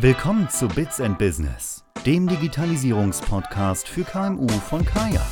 Willkommen 0.00 0.48
zu 0.48 0.68
Bits 0.68 1.00
and 1.00 1.18
Business, 1.18 1.82
dem 2.06 2.28
Digitalisierungspodcast 2.28 3.88
für 3.88 4.04
KMU 4.04 4.46
von 4.46 4.84
Kaya. 4.84 5.26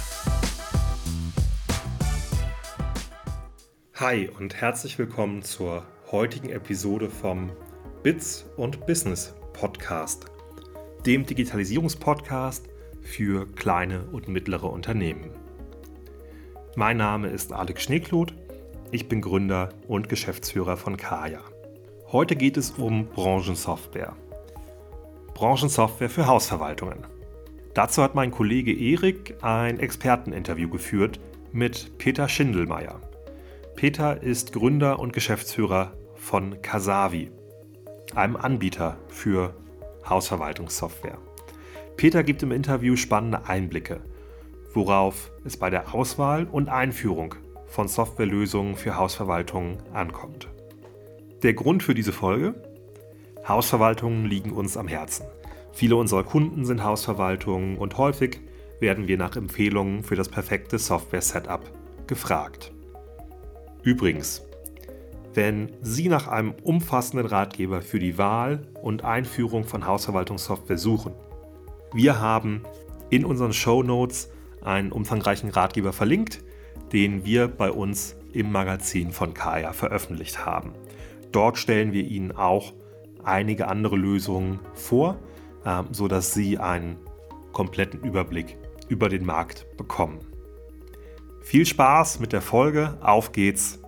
Hi 3.95 4.29
und 4.29 4.61
herzlich 4.61 4.99
willkommen 4.99 5.43
zur 5.43 5.87
heutigen 6.11 6.49
Episode 6.49 7.11
vom 7.11 7.53
Bits 8.03 8.45
und 8.57 8.85
Business 8.87 9.37
Podcast, 9.53 10.27
dem 11.07 11.25
Digitalisierungspodcast 11.25 12.69
für 13.03 13.47
kleine 13.55 14.07
und 14.11 14.27
mittlere 14.27 14.73
Unternehmen. 14.73 15.31
Mein 16.75 16.97
Name 16.97 17.29
ist 17.29 17.53
Alex 17.53 17.85
Schneekloth, 17.85 18.35
ich 18.91 19.07
bin 19.07 19.21
Gründer 19.21 19.69
und 19.87 20.09
Geschäftsführer 20.09 20.77
von 20.77 20.97
Kaya. 20.97 21.43
Heute 22.11 22.35
geht 22.35 22.57
es 22.57 22.73
um 22.73 23.07
Branchensoftware. 23.07 24.17
Branchensoftware 25.37 26.09
für 26.09 26.27
Hausverwaltungen. 26.27 27.05
Dazu 27.75 28.03
hat 28.03 28.15
mein 28.15 28.31
Kollege 28.31 28.73
Erik 28.73 29.37
ein 29.43 29.79
Experteninterview 29.79 30.71
geführt 30.71 31.21
mit 31.53 31.99
Peter 31.99 32.27
Schindelmeier. 32.27 33.03
Peter 33.75 34.23
ist 34.23 34.55
Gründer 34.55 34.99
und 34.99 35.13
Geschäftsführer 35.13 35.93
von 36.15 36.63
Kasavi, 36.63 37.31
einem 38.15 38.37
Anbieter 38.37 38.97
für 39.09 39.55
Hausverwaltungssoftware. 40.09 41.19
Peter 41.99 42.25
gibt 42.25 42.43
im 42.43 42.51
Interview 42.51 42.97
spannende 42.97 43.47
Einblicke, 43.47 44.01
worauf 44.73 45.31
es 45.45 45.59
bei 45.59 45.69
der 45.69 45.95
Auswahl 45.95 46.47
und 46.51 46.71
Einführung 46.71 47.35
von 47.67 47.89
Softwarelösungen 47.89 48.75
für 48.75 48.97
Hausverwaltungen 48.97 49.77
ankommt. 49.93 50.49
Der 51.43 51.53
Grund 51.53 51.83
für 51.83 51.95
diese 51.95 52.15
Folge? 52.15 52.55
Hausverwaltungen 53.49 54.27
liegen 54.27 54.53
uns 54.53 54.77
am 54.77 54.89
Herzen. 54.89 55.27
Viele 55.73 55.97
unserer 55.97 56.25
Kunden 56.25 56.65
sind 56.65 56.83
Hausverwaltungen 56.83 57.79
und 57.79 57.97
häufig 57.97 58.41
werden 58.81 59.09
wir 59.09 59.19
nach 59.19 59.37
Empfehlungen 59.37 60.03
für 60.03 60.17
das 60.17 60.29
perfekte 60.29 60.79
Software-Setup 60.79 61.61
gefragt. 62.07 62.73
Übrigens, 63.83 64.43
wenn 65.35 65.71
Sie 65.83 66.09
nach 66.09 66.29
einem 66.29 66.55
umfassenden 66.63 67.27
Ratgeber 67.27 67.83
für 67.83 67.99
die 67.99 68.19
Wahl 68.19 68.67
und 68.83 69.05
Einführung 69.05 69.65
von 69.65 69.87
Hausverwaltungssoftware 69.87 70.79
suchen, 70.79 71.13
wir 71.93 72.21
haben 72.21 72.63
in 73.11 73.25
unseren 73.25 73.53
Show 73.53 73.83
Notes 73.83 74.31
einen 74.63 74.91
umfangreichen 74.91 75.51
Ratgeber 75.51 75.93
verlinkt, 75.93 76.43
den 76.93 77.25
wir 77.25 77.49
bei 77.49 77.71
uns 77.71 78.17
im 78.33 78.51
Magazin 78.51 79.13
von 79.13 79.35
Kaya 79.35 79.73
veröffentlicht 79.73 80.45
haben. 80.45 80.73
Dort 81.33 81.59
stellen 81.59 81.93
wir 81.93 82.05
Ihnen 82.05 82.33
auch 82.33 82.73
einige 83.27 83.69
andere 83.69 83.97
Lösungen 83.97 84.61
vor, 84.75 85.19
äh, 85.65 85.83
sodass 85.91 86.33
Sie 86.33 86.59
einen 86.59 86.97
kompletten 87.53 88.01
Überblick 88.03 88.57
über 88.89 89.09
den 89.09 89.25
Markt 89.25 89.67
bekommen. 89.77 90.19
Viel 91.43 91.67
Spaß 91.67 92.21
mit 92.21 92.33
der 92.33 92.43
Folge, 92.43 92.99
auf 93.01 93.33
geht's! 93.33 93.79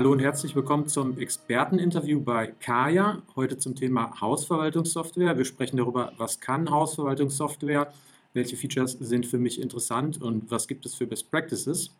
Hallo 0.00 0.12
und 0.12 0.20
herzlich 0.20 0.56
willkommen 0.56 0.86
zum 0.86 1.18
Experteninterview 1.18 2.22
bei 2.22 2.54
Kaya. 2.58 3.20
Heute 3.36 3.58
zum 3.58 3.74
Thema 3.74 4.18
Hausverwaltungssoftware. 4.18 5.36
Wir 5.36 5.44
sprechen 5.44 5.76
darüber, 5.76 6.12
was 6.16 6.40
kann 6.40 6.70
Hausverwaltungssoftware, 6.70 7.92
welche 8.32 8.56
Features 8.56 8.92
sind 8.92 9.26
für 9.26 9.38
mich 9.38 9.60
interessant 9.60 10.20
und 10.20 10.50
was 10.50 10.68
gibt 10.68 10.86
es 10.86 10.94
für 10.94 11.06
Best 11.06 11.30
Practices. 11.30 11.90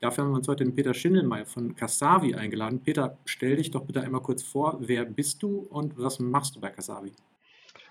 Dafür 0.00 0.24
haben 0.24 0.30
wir 0.32 0.36
uns 0.36 0.48
heute 0.48 0.64
den 0.64 0.74
Peter 0.74 0.92
Schindelmeier 0.92 1.46
von 1.46 1.76
Kasavi 1.76 2.34
eingeladen. 2.34 2.80
Peter, 2.80 3.16
stell 3.24 3.56
dich 3.56 3.70
doch 3.70 3.84
bitte 3.84 4.02
einmal 4.02 4.20
kurz 4.20 4.42
vor. 4.42 4.78
Wer 4.80 5.04
bist 5.04 5.42
du 5.42 5.66
und 5.70 5.98
was 5.98 6.18
machst 6.18 6.56
du 6.56 6.60
bei 6.60 6.70
Kasavi? 6.70 7.12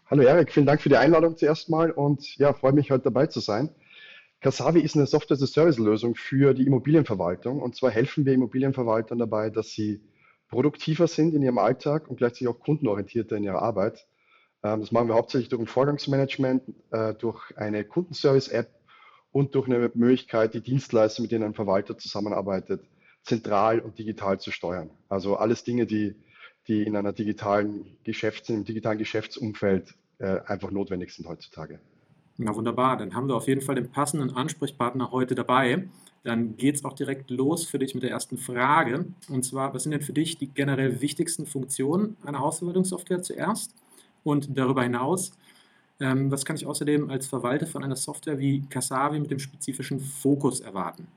Hallo 0.07 0.23
Erik, 0.23 0.51
vielen 0.51 0.65
Dank 0.65 0.81
für 0.81 0.89
die 0.89 0.97
Einladung 0.97 1.37
zuerst 1.37 1.69
mal 1.69 1.91
und 1.91 2.37
ja, 2.37 2.53
freue 2.53 2.73
mich 2.73 2.91
heute 2.91 3.05
dabei 3.05 3.27
zu 3.27 3.39
sein. 3.39 3.69
Kasavi 4.41 4.81
ist 4.81 4.95
eine 4.95 5.07
Software-as-a-Service-Lösung 5.07 6.15
für 6.15 6.53
die 6.53 6.67
Immobilienverwaltung. 6.67 7.61
Und 7.61 7.75
zwar 7.75 7.91
helfen 7.91 8.25
wir 8.25 8.33
Immobilienverwaltern 8.33 9.17
dabei, 9.17 9.49
dass 9.49 9.71
sie 9.71 10.01
produktiver 10.49 11.07
sind 11.07 11.33
in 11.33 11.41
ihrem 11.41 11.57
Alltag 11.57 12.09
und 12.09 12.17
gleichzeitig 12.17 12.49
auch 12.49 12.59
kundenorientierter 12.59 13.37
in 13.37 13.43
ihrer 13.43 13.61
Arbeit. 13.61 14.05
Ähm, 14.63 14.79
das 14.79 14.91
machen 14.91 15.07
wir 15.07 15.15
hauptsächlich 15.15 15.49
durch 15.49 15.61
ein 15.61 15.67
Vorgangsmanagement, 15.67 16.63
äh, 16.91 17.13
durch 17.13 17.55
eine 17.57 17.83
Kundenservice-App 17.83 18.69
und 19.31 19.55
durch 19.55 19.67
eine 19.67 19.91
Möglichkeit, 19.93 20.53
die 20.53 20.61
Dienstleister, 20.61 21.21
mit 21.21 21.31
denen 21.31 21.43
ein 21.43 21.53
Verwalter 21.53 21.97
zusammenarbeitet, 21.97 22.81
zentral 23.23 23.79
und 23.79 23.97
digital 23.97 24.39
zu 24.39 24.51
steuern. 24.51 24.89
Also 25.09 25.35
alles 25.35 25.63
Dinge, 25.63 25.85
die, 25.85 26.15
die 26.67 26.83
in 26.83 26.95
einer 26.95 27.13
digitalen 27.13 27.97
Geschäfts-, 28.03 28.49
im 28.49 28.63
digitalen 28.63 28.99
Geschäftsumfeld 28.99 29.95
äh, 30.19 30.39
einfach 30.45 30.71
notwendig 30.71 31.13
sind 31.13 31.27
heutzutage. 31.27 31.79
Na 32.37 32.55
wunderbar, 32.55 32.97
dann 32.97 33.13
haben 33.13 33.27
wir 33.27 33.35
auf 33.35 33.47
jeden 33.47 33.61
Fall 33.61 33.75
den 33.75 33.91
passenden 33.91 34.35
Ansprechpartner 34.35 35.11
heute 35.11 35.35
dabei. 35.35 35.87
Dann 36.23 36.55
geht 36.57 36.75
es 36.75 36.85
auch 36.85 36.93
direkt 36.93 37.29
los 37.29 37.65
für 37.65 37.79
dich 37.79 37.93
mit 37.93 38.03
der 38.03 38.11
ersten 38.11 38.37
Frage. 38.37 39.05
Und 39.29 39.43
zwar, 39.43 39.73
was 39.73 39.83
sind 39.83 39.91
denn 39.91 40.01
für 40.01 40.13
dich 40.13 40.37
die 40.37 40.47
generell 40.47 41.01
wichtigsten 41.01 41.45
Funktionen 41.45 42.17
einer 42.23 42.39
Hausverwaltungssoftware 42.39 43.21
zuerst? 43.21 43.75
Und 44.23 44.57
darüber 44.57 44.83
hinaus, 44.83 45.31
ähm, 45.99 46.31
was 46.31 46.45
kann 46.45 46.55
ich 46.55 46.65
außerdem 46.65 47.09
als 47.09 47.27
Verwalter 47.27 47.67
von 47.67 47.83
einer 47.83 47.95
Software 47.95 48.39
wie 48.39 48.65
Kasavi 48.69 49.19
mit 49.19 49.31
dem 49.31 49.39
spezifischen 49.39 49.99
Fokus 49.99 50.59
erwarten? 50.59 51.07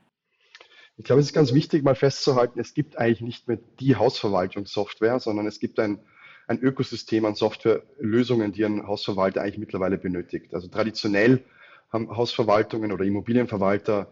Ich 0.97 1.05
glaube, 1.05 1.21
es 1.21 1.27
ist 1.27 1.33
ganz 1.33 1.53
wichtig, 1.53 1.83
mal 1.83 1.95
festzuhalten, 1.95 2.59
es 2.59 2.73
gibt 2.73 2.97
eigentlich 2.97 3.21
nicht 3.21 3.47
mehr 3.47 3.59
die 3.79 3.95
Hausverwaltungssoftware, 3.95 5.19
sondern 5.19 5.45
es 5.45 5.59
gibt 5.59 5.79
ein 5.79 5.99
ein 6.47 6.59
Ökosystem 6.59 7.25
an 7.25 7.35
Softwarelösungen, 7.35 8.53
die 8.53 8.63
ein 8.63 8.87
Hausverwalter 8.87 9.41
eigentlich 9.41 9.57
mittlerweile 9.57 9.97
benötigt. 9.97 10.53
Also 10.53 10.69
traditionell 10.69 11.43
haben 11.91 12.15
Hausverwaltungen 12.15 12.91
oder 12.91 13.05
Immobilienverwalter 13.05 14.07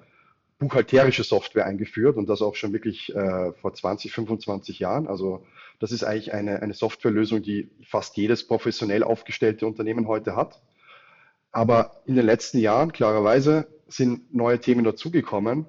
buchhalterische 0.57 1.23
Software 1.23 1.65
eingeführt 1.65 2.17
und 2.17 2.29
das 2.29 2.41
auch 2.41 2.55
schon 2.55 2.73
wirklich 2.73 3.13
äh, 3.13 3.51
vor 3.53 3.73
20, 3.73 4.11
25 4.11 4.79
Jahren. 4.79 5.07
Also 5.07 5.45
das 5.79 5.91
ist 5.91 6.03
eigentlich 6.03 6.33
eine, 6.33 6.61
eine 6.61 6.73
Softwarelösung, 6.73 7.41
die 7.41 7.69
fast 7.83 8.15
jedes 8.15 8.47
professionell 8.47 9.03
aufgestellte 9.03 9.67
Unternehmen 9.67 10.07
heute 10.07 10.35
hat. 10.35 10.61
Aber 11.51 12.01
in 12.05 12.15
den 12.15 12.25
letzten 12.25 12.59
Jahren, 12.59 12.91
klarerweise, 12.91 13.67
sind 13.87 14.33
neue 14.33 14.59
Themen 14.59 14.83
dazugekommen 14.83 15.65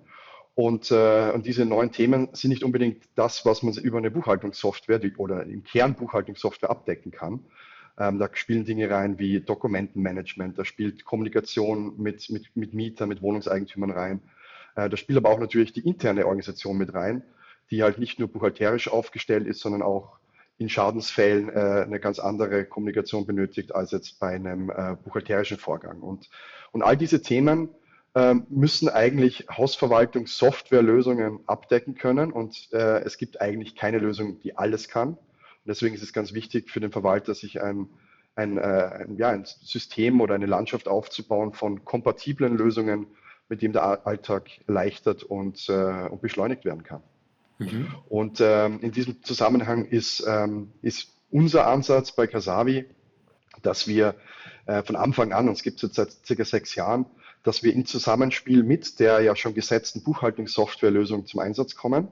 und, 0.54 0.90
äh, 0.90 1.30
und 1.32 1.46
diese 1.46 1.66
neuen 1.66 1.92
Themen 1.92 2.28
sind 2.32 2.50
nicht 2.50 2.64
unbedingt 2.64 3.04
das, 3.14 3.44
was 3.44 3.62
man 3.62 3.74
über 3.74 3.98
eine 3.98 4.10
Buchhaltungssoftware 4.10 5.00
oder 5.18 5.44
im 5.44 5.64
Kern 5.64 5.94
Buchhaltungssoftware 5.94 6.70
abdecken 6.70 7.12
kann. 7.12 7.44
Ähm, 7.98 8.18
da 8.18 8.30
spielen 8.32 8.64
Dinge 8.64 8.88
rein 8.88 9.18
wie 9.18 9.40
Dokumentenmanagement, 9.40 10.58
da 10.58 10.64
spielt 10.64 11.04
Kommunikation 11.04 12.00
mit, 12.00 12.30
mit, 12.30 12.54
mit 12.54 12.72
Mietern, 12.74 13.08
mit 13.08 13.22
Wohnungseigentümern 13.22 13.90
rein. 13.90 14.20
Äh, 14.76 14.88
da 14.88 14.96
spielt 14.96 15.18
aber 15.18 15.30
auch 15.30 15.40
natürlich 15.40 15.72
die 15.72 15.86
interne 15.86 16.26
Organisation 16.26 16.76
mit 16.78 16.94
rein, 16.94 17.24
die 17.70 17.82
halt 17.82 17.98
nicht 17.98 18.20
nur 18.20 18.28
buchhalterisch 18.28 18.88
aufgestellt 18.88 19.46
ist, 19.46 19.60
sondern 19.60 19.82
auch 19.82 20.18
in 20.58 20.68
Schadensfällen 20.68 21.48
äh, 21.48 21.84
eine 21.84 22.00
ganz 22.00 22.18
andere 22.18 22.64
Kommunikation 22.64 23.26
benötigt 23.26 23.74
als 23.74 23.90
jetzt 23.90 24.20
bei 24.20 24.28
einem 24.28 24.70
äh, 24.70 24.96
buchhalterischen 25.02 25.58
Vorgang. 25.58 26.00
Und, 26.00 26.30
und 26.72 26.82
all 26.82 26.96
diese 26.96 27.20
Themen 27.20 27.68
ähm, 28.14 28.46
müssen 28.48 28.88
eigentlich 28.88 29.46
Hausverwaltungssoftwarelösungen 29.50 31.40
abdecken 31.46 31.94
können 31.94 32.32
und 32.32 32.72
äh, 32.72 33.00
es 33.00 33.18
gibt 33.18 33.40
eigentlich 33.40 33.74
keine 33.74 33.98
Lösung, 33.98 34.40
die 34.40 34.56
alles 34.56 34.88
kann. 34.88 35.10
Und 35.10 35.18
deswegen 35.66 35.94
ist 35.94 36.02
es 36.02 36.14
ganz 36.14 36.32
wichtig 36.32 36.70
für 36.70 36.80
den 36.80 36.92
Verwalter, 36.92 37.34
sich 37.34 37.60
ein, 37.60 37.88
ein, 38.34 38.58
ein, 38.58 39.16
ja, 39.18 39.30
ein 39.30 39.44
System 39.44 40.22
oder 40.22 40.34
eine 40.34 40.46
Landschaft 40.46 40.88
aufzubauen 40.88 41.52
von 41.52 41.84
kompatiblen 41.84 42.56
Lösungen, 42.56 43.06
mit 43.48 43.62
dem 43.62 43.72
der 43.72 44.06
Alltag 44.06 44.48
erleichtert 44.66 45.22
und, 45.22 45.68
äh, 45.68 46.08
und 46.08 46.20
beschleunigt 46.20 46.64
werden 46.64 46.82
kann. 46.82 47.02
Mhm. 47.58 47.88
Und 48.08 48.40
ähm, 48.40 48.80
in 48.80 48.92
diesem 48.92 49.22
Zusammenhang 49.22 49.86
ist, 49.86 50.24
ähm, 50.26 50.72
ist 50.82 51.08
unser 51.30 51.66
Ansatz 51.66 52.12
bei 52.12 52.26
Kasavi, 52.26 52.86
dass 53.62 53.88
wir 53.88 54.14
äh, 54.66 54.82
von 54.82 54.96
Anfang 54.96 55.32
an, 55.32 55.48
und 55.48 55.54
es 55.54 55.62
gibt 55.62 55.76
es 55.76 55.82
jetzt 55.82 55.96
seit 55.96 56.10
circa 56.26 56.44
sechs 56.44 56.74
Jahren, 56.74 57.06
dass 57.42 57.62
wir 57.62 57.72
im 57.72 57.86
Zusammenspiel 57.86 58.62
mit 58.62 58.98
der 58.98 59.20
ja 59.20 59.36
schon 59.36 59.54
gesetzten 59.54 60.02
Buchhaltungssoftwarelösung 60.02 61.26
zum 61.26 61.40
Einsatz 61.40 61.76
kommen. 61.76 62.08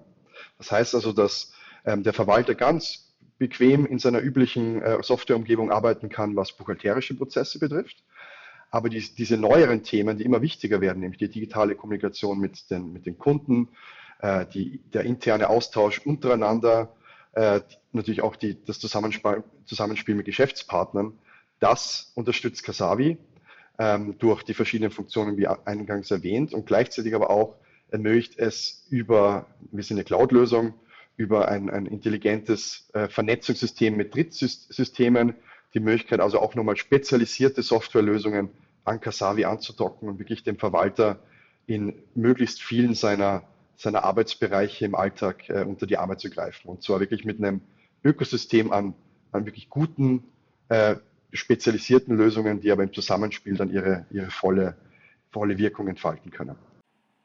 Das 0.58 0.70
heißt 0.70 0.94
also, 0.94 1.12
dass 1.12 1.52
ähm, 1.84 2.04
der 2.04 2.12
Verwalter 2.12 2.54
ganz 2.54 3.12
bequem 3.38 3.84
in 3.84 3.98
seiner 3.98 4.20
üblichen 4.20 4.80
äh, 4.80 5.02
Softwareumgebung 5.02 5.72
arbeiten 5.72 6.08
kann, 6.08 6.36
was 6.36 6.52
buchhalterische 6.52 7.14
Prozesse 7.14 7.58
betrifft. 7.58 7.96
Aber 8.74 8.88
die, 8.88 8.98
diese 8.98 9.36
neueren 9.36 9.84
Themen, 9.84 10.18
die 10.18 10.24
immer 10.24 10.42
wichtiger 10.42 10.80
werden, 10.80 10.98
nämlich 10.98 11.20
die 11.20 11.28
digitale 11.28 11.76
Kommunikation 11.76 12.40
mit 12.40 12.72
den, 12.72 12.92
mit 12.92 13.06
den 13.06 13.16
Kunden, 13.18 13.68
äh, 14.20 14.46
die, 14.46 14.80
der 14.92 15.04
interne 15.04 15.48
Austausch 15.48 16.00
untereinander, 16.04 16.92
äh, 17.34 17.60
natürlich 17.92 18.22
auch 18.22 18.34
die, 18.34 18.56
das 18.64 18.80
Zusammenspiel, 18.80 19.44
Zusammenspiel 19.64 20.16
mit 20.16 20.26
Geschäftspartnern, 20.26 21.16
das 21.60 22.10
unterstützt 22.16 22.64
Kasavi 22.64 23.16
ähm, 23.78 24.18
durch 24.18 24.42
die 24.42 24.54
verschiedenen 24.54 24.90
Funktionen, 24.90 25.36
wie 25.36 25.46
eingangs 25.46 26.10
erwähnt, 26.10 26.52
und 26.52 26.66
gleichzeitig 26.66 27.14
aber 27.14 27.30
auch 27.30 27.54
ermöglicht 27.92 28.40
es 28.40 28.88
über, 28.90 29.46
wir 29.70 29.84
sind 29.84 29.98
eine 29.98 30.04
Cloud-Lösung, 30.04 30.74
über 31.16 31.46
ein, 31.46 31.70
ein 31.70 31.86
intelligentes 31.86 32.90
äh, 32.92 33.06
Vernetzungssystem 33.06 33.96
mit 33.96 34.16
Drittsystemen, 34.16 35.36
die 35.74 35.80
Möglichkeit 35.80 36.18
also 36.18 36.40
auch 36.40 36.56
nochmal 36.56 36.76
spezialisierte 36.76 37.62
Softwarelösungen 37.62 38.50
an 38.84 39.00
Kasavi 39.00 39.44
anzudocken 39.44 40.08
und 40.08 40.18
wirklich 40.18 40.42
dem 40.42 40.58
Verwalter 40.58 41.18
in 41.66 41.94
möglichst 42.14 42.62
vielen 42.62 42.94
seiner, 42.94 43.42
seiner 43.76 44.04
Arbeitsbereiche 44.04 44.84
im 44.84 44.94
Alltag 44.94 45.48
äh, 45.48 45.64
unter 45.64 45.86
die 45.86 45.96
Arme 45.96 46.16
zu 46.16 46.30
greifen. 46.30 46.68
Und 46.68 46.82
zwar 46.82 47.00
wirklich 47.00 47.24
mit 47.24 47.38
einem 47.38 47.62
Ökosystem 48.04 48.72
an, 48.72 48.94
an 49.32 49.46
wirklich 49.46 49.70
guten, 49.70 50.24
äh, 50.68 50.96
spezialisierten 51.32 52.16
Lösungen, 52.16 52.60
die 52.60 52.70
aber 52.70 52.84
im 52.84 52.92
Zusammenspiel 52.92 53.56
dann 53.56 53.70
ihre, 53.70 54.06
ihre 54.10 54.30
volle, 54.30 54.76
volle 55.30 55.58
Wirkung 55.58 55.88
entfalten 55.88 56.30
können. 56.30 56.56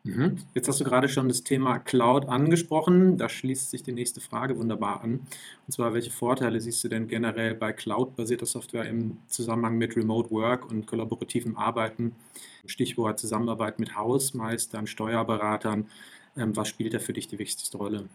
Mhm. 0.03 0.37
Jetzt 0.53 0.67
hast 0.69 0.79
du 0.79 0.85
gerade 0.85 1.09
schon 1.09 1.27
das 1.27 1.43
Thema 1.43 1.77
Cloud 1.77 2.27
angesprochen. 2.27 3.17
Da 3.17 3.27
schließt 3.27 3.69
sich 3.69 3.83
die 3.83 3.91
nächste 3.91 4.21
Frage 4.21 4.57
wunderbar 4.57 5.01
an. 5.03 5.27
Und 5.67 5.73
zwar, 5.73 5.93
welche 5.93 6.09
Vorteile 6.09 6.61
siehst 6.61 6.83
du 6.83 6.87
denn 6.87 7.07
generell 7.07 7.53
bei 7.53 7.73
Cloud-basierter 7.73 8.45
Software 8.45 8.85
im 8.85 9.17
Zusammenhang 9.27 9.77
mit 9.77 9.97
Remote 9.97 10.31
Work 10.31 10.69
und 10.69 10.87
kollaborativem 10.87 11.57
Arbeiten? 11.57 12.15
Stichwort 12.65 13.19
Zusammenarbeit 13.19 13.79
mit 13.79 13.95
Hausmeistern, 13.95 14.87
Steuerberatern. 14.87 15.89
Ähm, 16.37 16.55
was 16.55 16.69
spielt 16.69 16.93
da 16.93 16.99
für 16.99 17.13
dich 17.13 17.27
die 17.27 17.39
wichtigste 17.39 17.77
Rolle? 17.77 18.07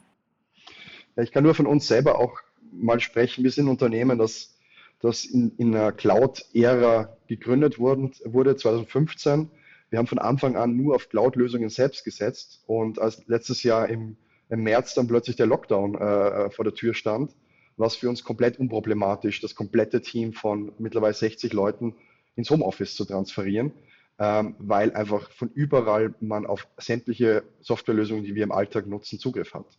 Ja, 1.17 1.23
ich 1.23 1.33
kann 1.33 1.45
nur 1.45 1.55
von 1.55 1.67
uns 1.67 1.87
selber 1.87 2.19
auch 2.19 2.41
mal 2.73 3.01
sprechen. 3.01 3.45
Wir 3.45 3.51
sind 3.51 3.67
ein 3.67 3.71
Unternehmen, 3.71 4.19
das, 4.19 4.57
das 5.01 5.27
in, 5.27 5.53
in 5.59 5.75
einer 5.75 5.93
Cloud-Ära 5.93 7.15
gegründet 7.27 7.79
wurde, 7.79 8.11
wurde 8.25 8.57
2015 8.57 9.51
wir 9.95 9.99
haben 9.99 10.09
von 10.09 10.19
Anfang 10.19 10.57
an 10.57 10.77
nur 10.77 10.97
auf 10.97 11.09
Cloud-Lösungen 11.09 11.69
selbst 11.69 12.05
gesetzt 12.05 12.65
und 12.67 12.99
als 12.99 13.25
letztes 13.29 13.63
Jahr 13.63 13.89
im, 13.89 14.17
im 14.49 14.65
März 14.65 14.95
dann 14.95 15.07
plötzlich 15.07 15.37
der 15.37 15.47
Lockdown 15.47 15.95
äh, 15.95 16.51
vor 16.51 16.65
der 16.65 16.75
Tür 16.75 16.95
stand, 16.95 17.31
war 17.77 17.87
es 17.87 17.95
für 17.95 18.09
uns 18.09 18.25
komplett 18.25 18.59
unproblematisch, 18.59 19.41
das 19.41 19.55
komplette 19.55 20.03
Team 20.03 20.33
von 20.33 20.73
mittlerweile 20.79 21.15
60 21.15 21.53
Leuten 21.53 21.95
ins 22.35 22.51
Homeoffice 22.51 22.97
zu 22.97 23.05
transferieren, 23.05 23.71
ähm, 24.19 24.57
weil 24.59 24.93
einfach 24.97 25.31
von 25.31 25.49
überall 25.55 26.13
man 26.19 26.45
auf 26.45 26.67
sämtliche 26.77 27.45
Softwarelösungen, 27.61 28.25
die 28.25 28.35
wir 28.35 28.43
im 28.43 28.51
Alltag 28.51 28.89
nutzen, 28.89 29.21
Zugriff 29.21 29.55
hat. 29.55 29.79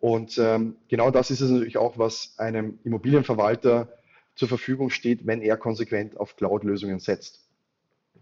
Und 0.00 0.38
ähm, 0.38 0.74
genau 0.88 1.12
das 1.12 1.30
ist 1.30 1.40
es 1.40 1.52
natürlich 1.52 1.76
auch, 1.76 1.98
was 1.98 2.34
einem 2.36 2.80
Immobilienverwalter 2.82 3.92
zur 4.34 4.48
Verfügung 4.48 4.90
steht, 4.90 5.24
wenn 5.24 5.40
er 5.40 5.56
konsequent 5.56 6.16
auf 6.16 6.34
Cloud-Lösungen 6.34 6.98
setzt. 6.98 7.41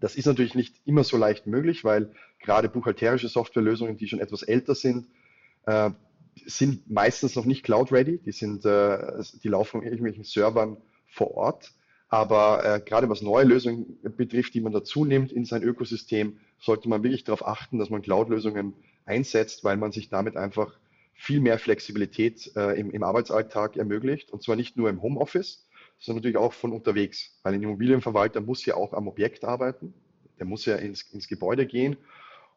Das 0.00 0.16
ist 0.16 0.26
natürlich 0.26 0.54
nicht 0.54 0.76
immer 0.84 1.04
so 1.04 1.16
leicht 1.16 1.46
möglich, 1.46 1.84
weil 1.84 2.12
gerade 2.40 2.68
buchhalterische 2.68 3.28
Softwarelösungen, 3.28 3.96
die 3.96 4.08
schon 4.08 4.20
etwas 4.20 4.42
älter 4.42 4.74
sind, 4.74 5.06
äh, 5.66 5.90
sind 6.46 6.90
meistens 6.90 7.36
noch 7.36 7.44
nicht 7.44 7.64
cloud-ready. 7.64 8.18
Die, 8.18 8.32
sind, 8.32 8.64
äh, 8.64 9.22
die 9.42 9.48
laufen 9.48 9.78
auf 9.78 9.84
irgendwelchen 9.84 10.24
Servern 10.24 10.78
vor 11.06 11.32
Ort. 11.36 11.72
Aber 12.08 12.64
äh, 12.64 12.80
gerade 12.80 13.08
was 13.08 13.22
neue 13.22 13.44
Lösungen 13.44 13.98
betrifft, 14.16 14.54
die 14.54 14.60
man 14.60 14.72
dazu 14.72 15.04
nimmt 15.04 15.30
in 15.30 15.44
sein 15.44 15.62
Ökosystem, 15.62 16.40
sollte 16.58 16.88
man 16.88 17.02
wirklich 17.02 17.24
darauf 17.24 17.46
achten, 17.46 17.78
dass 17.78 17.90
man 17.90 18.02
Cloud-Lösungen 18.02 18.74
einsetzt, 19.04 19.62
weil 19.64 19.76
man 19.76 19.92
sich 19.92 20.08
damit 20.08 20.36
einfach 20.36 20.78
viel 21.14 21.40
mehr 21.40 21.58
Flexibilität 21.58 22.50
äh, 22.56 22.80
im, 22.80 22.90
im 22.90 23.02
Arbeitsalltag 23.02 23.76
ermöglicht. 23.76 24.30
Und 24.30 24.42
zwar 24.42 24.56
nicht 24.56 24.76
nur 24.76 24.88
im 24.88 25.02
Homeoffice, 25.02 25.68
sondern 26.00 26.20
natürlich 26.20 26.38
auch 26.38 26.52
von 26.52 26.72
unterwegs. 26.72 27.38
Weil 27.42 27.54
ein 27.54 27.62
Immobilienverwalter 27.62 28.40
muss 28.40 28.64
ja 28.64 28.74
auch 28.74 28.92
am 28.92 29.06
Objekt 29.06 29.44
arbeiten, 29.44 29.94
der 30.38 30.46
muss 30.46 30.64
ja 30.64 30.76
ins, 30.76 31.02
ins 31.12 31.28
Gebäude 31.28 31.66
gehen. 31.66 31.96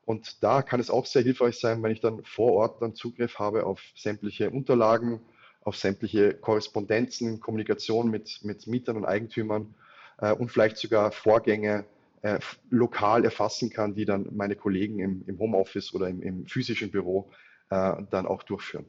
Und 0.06 0.44
da 0.44 0.62
kann 0.62 0.80
es 0.80 0.90
auch 0.90 1.06
sehr 1.06 1.22
hilfreich 1.22 1.60
sein, 1.60 1.84
wenn 1.84 1.92
ich 1.92 2.02
dann 2.02 2.24
vor 2.24 2.54
Ort 2.54 2.82
dann 2.82 2.96
Zugriff 2.96 3.40
habe 3.40 3.66
auf 3.66 3.82
sämtliche 3.96 4.50
Unterlagen, 4.50 5.20
auf 5.62 5.78
sämtliche 5.78 6.34
Korrespondenzen, 6.34 7.40
Kommunikation 7.40 8.10
mit, 8.10 8.40
mit 8.44 8.68
Mietern 8.68 8.98
und 8.98 9.06
Eigentümern 9.06 9.74
äh, 10.18 10.34
und 10.34 10.52
vielleicht 10.52 10.78
sogar 10.78 11.12
Vorgänge 11.12 11.86
äh, 12.22 12.40
lokal 12.70 13.24
erfassen 13.24 13.70
kann, 13.70 13.96
die 13.96 14.06
dann 14.06 14.28
meine 14.34 14.56
Kollegen 14.56 15.00
im, 15.00 15.24
im 15.28 15.40
Homeoffice 15.40 15.94
oder 15.94 16.10
im, 16.10 16.22
im 16.22 16.46
physischen 16.48 16.92
Büro 16.92 17.30
äh, 17.70 17.94
dann 18.10 18.26
auch 18.26 18.44
durchführen. 18.44 18.86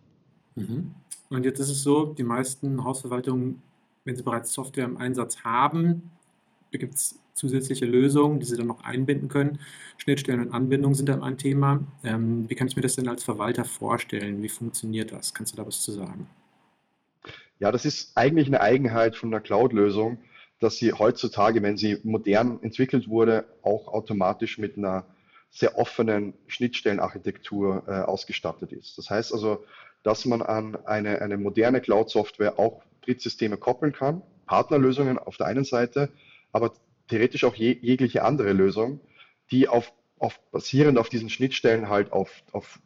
Mhm. 0.56 0.94
Und 1.30 1.44
jetzt 1.44 1.60
ist 1.60 1.70
es 1.70 1.82
so, 1.82 2.06
die 2.06 2.22
meisten 2.22 2.84
Hausverwaltungen 2.84 3.62
wenn 4.04 4.16
Sie 4.16 4.22
bereits 4.22 4.52
Software 4.52 4.84
im 4.84 4.96
Einsatz 4.96 5.44
haben, 5.44 6.10
gibt 6.70 6.94
es 6.94 7.18
zusätzliche 7.34 7.86
Lösungen, 7.86 8.40
die 8.40 8.46
Sie 8.46 8.56
dann 8.56 8.66
noch 8.66 8.84
einbinden 8.84 9.28
können. 9.28 9.58
Schnittstellen 9.98 10.40
und 10.40 10.52
Anbindungen 10.52 10.94
sind 10.94 11.08
dann 11.08 11.22
ein 11.22 11.38
Thema. 11.38 11.80
Ähm, 12.04 12.48
wie 12.48 12.54
kann 12.54 12.66
ich 12.66 12.76
mir 12.76 12.82
das 12.82 12.96
denn 12.96 13.08
als 13.08 13.24
Verwalter 13.24 13.64
vorstellen? 13.64 14.42
Wie 14.42 14.48
funktioniert 14.48 15.12
das? 15.12 15.34
Kannst 15.34 15.52
du 15.52 15.56
da 15.56 15.66
was 15.66 15.82
zu 15.82 15.92
sagen? 15.92 16.28
Ja, 17.58 17.72
das 17.72 17.84
ist 17.84 18.16
eigentlich 18.16 18.46
eine 18.48 18.60
Eigenheit 18.60 19.16
von 19.16 19.30
der 19.30 19.40
Cloud-Lösung, 19.40 20.18
dass 20.60 20.76
sie 20.76 20.92
heutzutage, 20.92 21.62
wenn 21.62 21.76
sie 21.76 21.98
modern 22.02 22.62
entwickelt 22.62 23.08
wurde, 23.08 23.46
auch 23.62 23.88
automatisch 23.88 24.58
mit 24.58 24.76
einer 24.76 25.04
sehr 25.54 25.78
offenen 25.78 26.34
Schnittstellenarchitektur 26.48 27.84
äh, 27.86 27.92
ausgestattet 27.92 28.72
ist. 28.72 28.98
Das 28.98 29.08
heißt 29.08 29.32
also, 29.32 29.64
dass 30.02 30.24
man 30.24 30.42
an 30.42 30.76
eine, 30.84 31.22
eine 31.22 31.38
moderne 31.38 31.80
Cloud-Software 31.80 32.58
auch 32.58 32.82
Drittsysteme 33.02 33.56
koppeln 33.56 33.92
kann, 33.92 34.22
Partnerlösungen 34.46 35.16
auf 35.16 35.36
der 35.36 35.46
einen 35.46 35.64
Seite, 35.64 36.10
aber 36.50 36.72
theoretisch 37.08 37.44
auch 37.44 37.54
je, 37.54 37.78
jegliche 37.80 38.24
andere 38.24 38.52
Lösung, 38.52 38.98
die 39.52 39.68
auf, 39.68 39.92
auf 40.18 40.40
basierend 40.50 40.98
auf 40.98 41.08
diesen 41.08 41.30
Schnittstellen 41.30 41.88
halt 41.88 42.12
auf, 42.12 42.42
auf, 42.50 42.80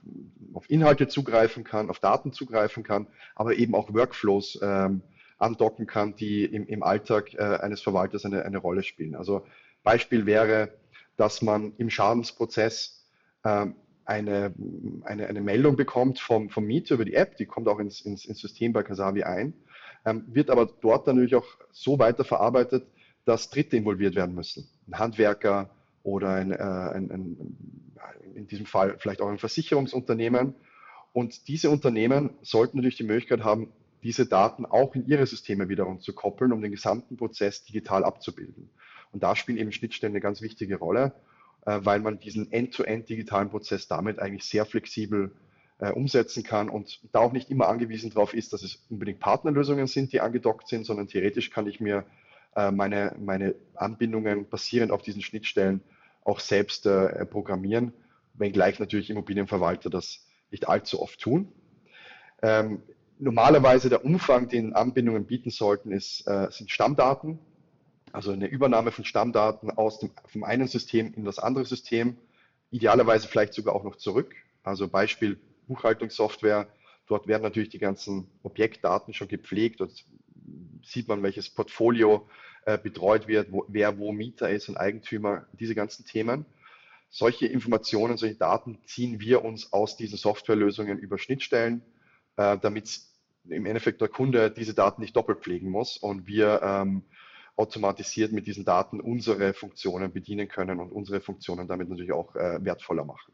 auf 0.52 0.68
Inhalte 0.68 1.08
zugreifen 1.08 1.64
kann, 1.64 1.88
auf 1.88 2.00
Daten 2.00 2.32
zugreifen 2.32 2.82
kann, 2.82 3.06
aber 3.34 3.56
eben 3.56 3.74
auch 3.74 3.94
Workflows 3.94 4.58
ähm, 4.62 5.00
andocken 5.38 5.86
kann, 5.86 6.16
die 6.16 6.44
im, 6.44 6.66
im 6.66 6.82
Alltag 6.82 7.32
äh, 7.32 7.38
eines 7.38 7.80
Verwalters 7.80 8.26
eine, 8.26 8.44
eine 8.44 8.58
Rolle 8.58 8.82
spielen. 8.82 9.14
Also 9.14 9.46
Beispiel 9.82 10.26
wäre, 10.26 10.70
dass 11.18 11.42
man 11.42 11.74
im 11.76 11.90
Schadensprozess 11.90 13.04
ähm, 13.44 13.74
eine, 14.06 14.54
eine, 15.04 15.26
eine 15.26 15.40
Meldung 15.42 15.76
bekommt 15.76 16.18
vom, 16.18 16.48
vom 16.48 16.64
Mieter 16.64 16.94
über 16.94 17.04
die 17.04 17.12
App, 17.12 17.36
die 17.36 17.44
kommt 17.44 17.68
auch 17.68 17.78
ins, 17.78 18.00
ins, 18.00 18.24
ins 18.24 18.38
System 18.38 18.72
bei 18.72 18.82
Kasavi 18.82 19.24
ein 19.24 19.52
ähm, 20.04 20.24
wird 20.28 20.50
aber 20.50 20.66
dort 20.80 21.06
natürlich 21.06 21.34
auch 21.34 21.46
so 21.70 21.98
weiterverarbeitet, 21.98 22.86
dass 23.24 23.50
Dritte 23.50 23.76
involviert 23.76 24.14
werden 24.14 24.34
müssen. 24.34 24.68
Ein 24.86 24.98
Handwerker 24.98 25.70
oder 26.02 26.30
ein, 26.30 26.52
äh, 26.52 26.56
ein, 26.56 27.10
ein, 27.10 27.56
in 28.34 28.46
diesem 28.46 28.66
Fall 28.66 28.96
vielleicht 28.98 29.20
auch 29.20 29.28
ein 29.28 29.38
Versicherungsunternehmen. 29.38 30.54
Und 31.12 31.48
diese 31.48 31.70
Unternehmen 31.70 32.30
sollten 32.42 32.78
natürlich 32.78 32.96
die 32.96 33.04
Möglichkeit 33.04 33.44
haben, 33.44 33.72
diese 34.02 34.26
Daten 34.26 34.66
auch 34.66 34.94
in 34.94 35.06
ihre 35.06 35.26
Systeme 35.26 35.68
wiederum 35.68 36.00
zu 36.00 36.12
koppeln, 36.12 36.52
um 36.52 36.62
den 36.62 36.70
gesamten 36.70 37.16
Prozess 37.16 37.64
digital 37.64 38.04
abzubilden. 38.04 38.70
Und 39.12 39.22
da 39.22 39.34
spielen 39.34 39.58
eben 39.58 39.72
Schnittstellen 39.72 40.12
eine 40.12 40.20
ganz 40.20 40.42
wichtige 40.42 40.76
Rolle, 40.76 41.12
äh, 41.66 41.80
weil 41.82 42.00
man 42.00 42.18
diesen 42.18 42.52
end-to-end 42.52 43.08
digitalen 43.08 43.50
Prozess 43.50 43.88
damit 43.88 44.18
eigentlich 44.18 44.44
sehr 44.44 44.64
flexibel 44.66 45.32
äh, 45.78 45.90
umsetzen 45.90 46.42
kann 46.42 46.68
und 46.68 47.00
da 47.12 47.20
auch 47.20 47.32
nicht 47.32 47.50
immer 47.50 47.68
angewiesen 47.68 48.10
darauf 48.10 48.34
ist, 48.34 48.52
dass 48.52 48.62
es 48.62 48.84
unbedingt 48.90 49.20
Partnerlösungen 49.20 49.86
sind, 49.86 50.12
die 50.12 50.20
angedockt 50.20 50.68
sind, 50.68 50.84
sondern 50.84 51.08
theoretisch 51.08 51.50
kann 51.50 51.66
ich 51.66 51.80
mir 51.80 52.04
äh, 52.56 52.70
meine, 52.70 53.14
meine 53.18 53.54
Anbindungen 53.74 54.48
basierend 54.48 54.92
auf 54.92 55.02
diesen 55.02 55.22
Schnittstellen 55.22 55.80
auch 56.24 56.40
selbst 56.40 56.86
äh, 56.86 57.24
programmieren, 57.26 57.92
wenngleich 58.34 58.78
natürlich 58.80 59.10
Immobilienverwalter 59.10 59.88
das 59.88 60.26
nicht 60.50 60.68
allzu 60.68 61.00
oft 61.00 61.20
tun. 61.20 61.52
Ähm, 62.42 62.82
normalerweise 63.18 63.88
der 63.88 64.04
Umfang, 64.04 64.48
den 64.48 64.74
Anbindungen 64.74 65.26
bieten 65.26 65.50
sollten, 65.50 65.92
ist, 65.92 66.26
äh, 66.26 66.48
sind 66.50 66.70
Stammdaten, 66.70 67.38
also 68.12 68.32
eine 68.32 68.46
Übernahme 68.46 68.90
von 68.90 69.04
Stammdaten 69.04 69.70
aus 69.70 69.98
dem 69.98 70.10
vom 70.26 70.44
einen 70.44 70.68
System 70.68 71.12
in 71.14 71.24
das 71.24 71.38
andere 71.38 71.64
System, 71.64 72.16
idealerweise 72.70 73.28
vielleicht 73.28 73.54
sogar 73.54 73.74
auch 73.74 73.84
noch 73.84 73.96
zurück. 73.96 74.34
Also 74.62 74.88
Beispiel 74.88 75.38
Buchhaltungssoftware. 75.66 76.68
Dort 77.06 77.26
werden 77.26 77.42
natürlich 77.42 77.70
die 77.70 77.78
ganzen 77.78 78.28
Objektdaten 78.42 79.14
schon 79.14 79.28
gepflegt. 79.28 79.80
Dort 79.80 79.92
sieht 80.82 81.08
man, 81.08 81.22
welches 81.22 81.48
Portfolio 81.50 82.28
äh, 82.64 82.78
betreut 82.78 83.28
wird, 83.28 83.52
wo, 83.52 83.64
wer 83.68 83.98
wo 83.98 84.12
Mieter 84.12 84.50
ist 84.50 84.68
und 84.68 84.76
Eigentümer, 84.76 85.46
diese 85.52 85.74
ganzen 85.74 86.04
Themen. 86.04 86.44
Solche 87.10 87.46
Informationen, 87.46 88.18
solche 88.18 88.34
Daten 88.34 88.78
ziehen 88.84 89.20
wir 89.20 89.44
uns 89.44 89.72
aus 89.72 89.96
diesen 89.96 90.18
Softwarelösungen 90.18 90.98
über 90.98 91.18
Schnittstellen, 91.18 91.82
äh, 92.38 92.56
damit 92.58 93.00
im 93.48 93.66
Endeffekt 93.66 94.00
der 94.00 94.08
Kunde 94.08 94.50
diese 94.50 94.72
Daten 94.72 95.02
nicht 95.02 95.16
doppelt 95.16 95.40
pflegen 95.40 95.70
muss 95.70 95.96
und 95.96 96.26
wir 96.26 96.60
ähm, 96.62 97.02
automatisiert 97.56 98.32
mit 98.32 98.46
diesen 98.46 98.64
Daten 98.64 99.00
unsere 99.00 99.52
Funktionen 99.52 100.12
bedienen 100.12 100.48
können 100.48 100.78
und 100.78 100.92
unsere 100.92 101.20
Funktionen 101.20 101.66
damit 101.66 101.88
natürlich 101.88 102.12
auch 102.12 102.36
äh, 102.36 102.64
wertvoller 102.64 103.04
machen. 103.04 103.32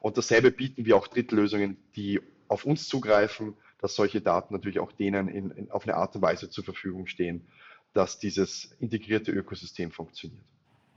Und 0.00 0.18
dasselbe 0.18 0.50
bieten 0.50 0.84
wir 0.84 0.96
auch 0.96 1.06
Drittlösungen, 1.06 1.78
die 1.96 2.20
auf 2.48 2.66
uns 2.66 2.86
zugreifen, 2.86 3.54
dass 3.80 3.96
solche 3.96 4.20
Daten 4.20 4.52
natürlich 4.52 4.78
auch 4.78 4.92
denen 4.92 5.28
in, 5.28 5.50
in, 5.50 5.70
auf 5.70 5.84
eine 5.84 5.96
Art 5.96 6.14
und 6.14 6.22
Weise 6.22 6.50
zur 6.50 6.64
Verfügung 6.64 7.06
stehen, 7.06 7.46
dass 7.94 8.18
dieses 8.18 8.76
integrierte 8.80 9.32
Ökosystem 9.32 9.90
funktioniert. 9.90 10.42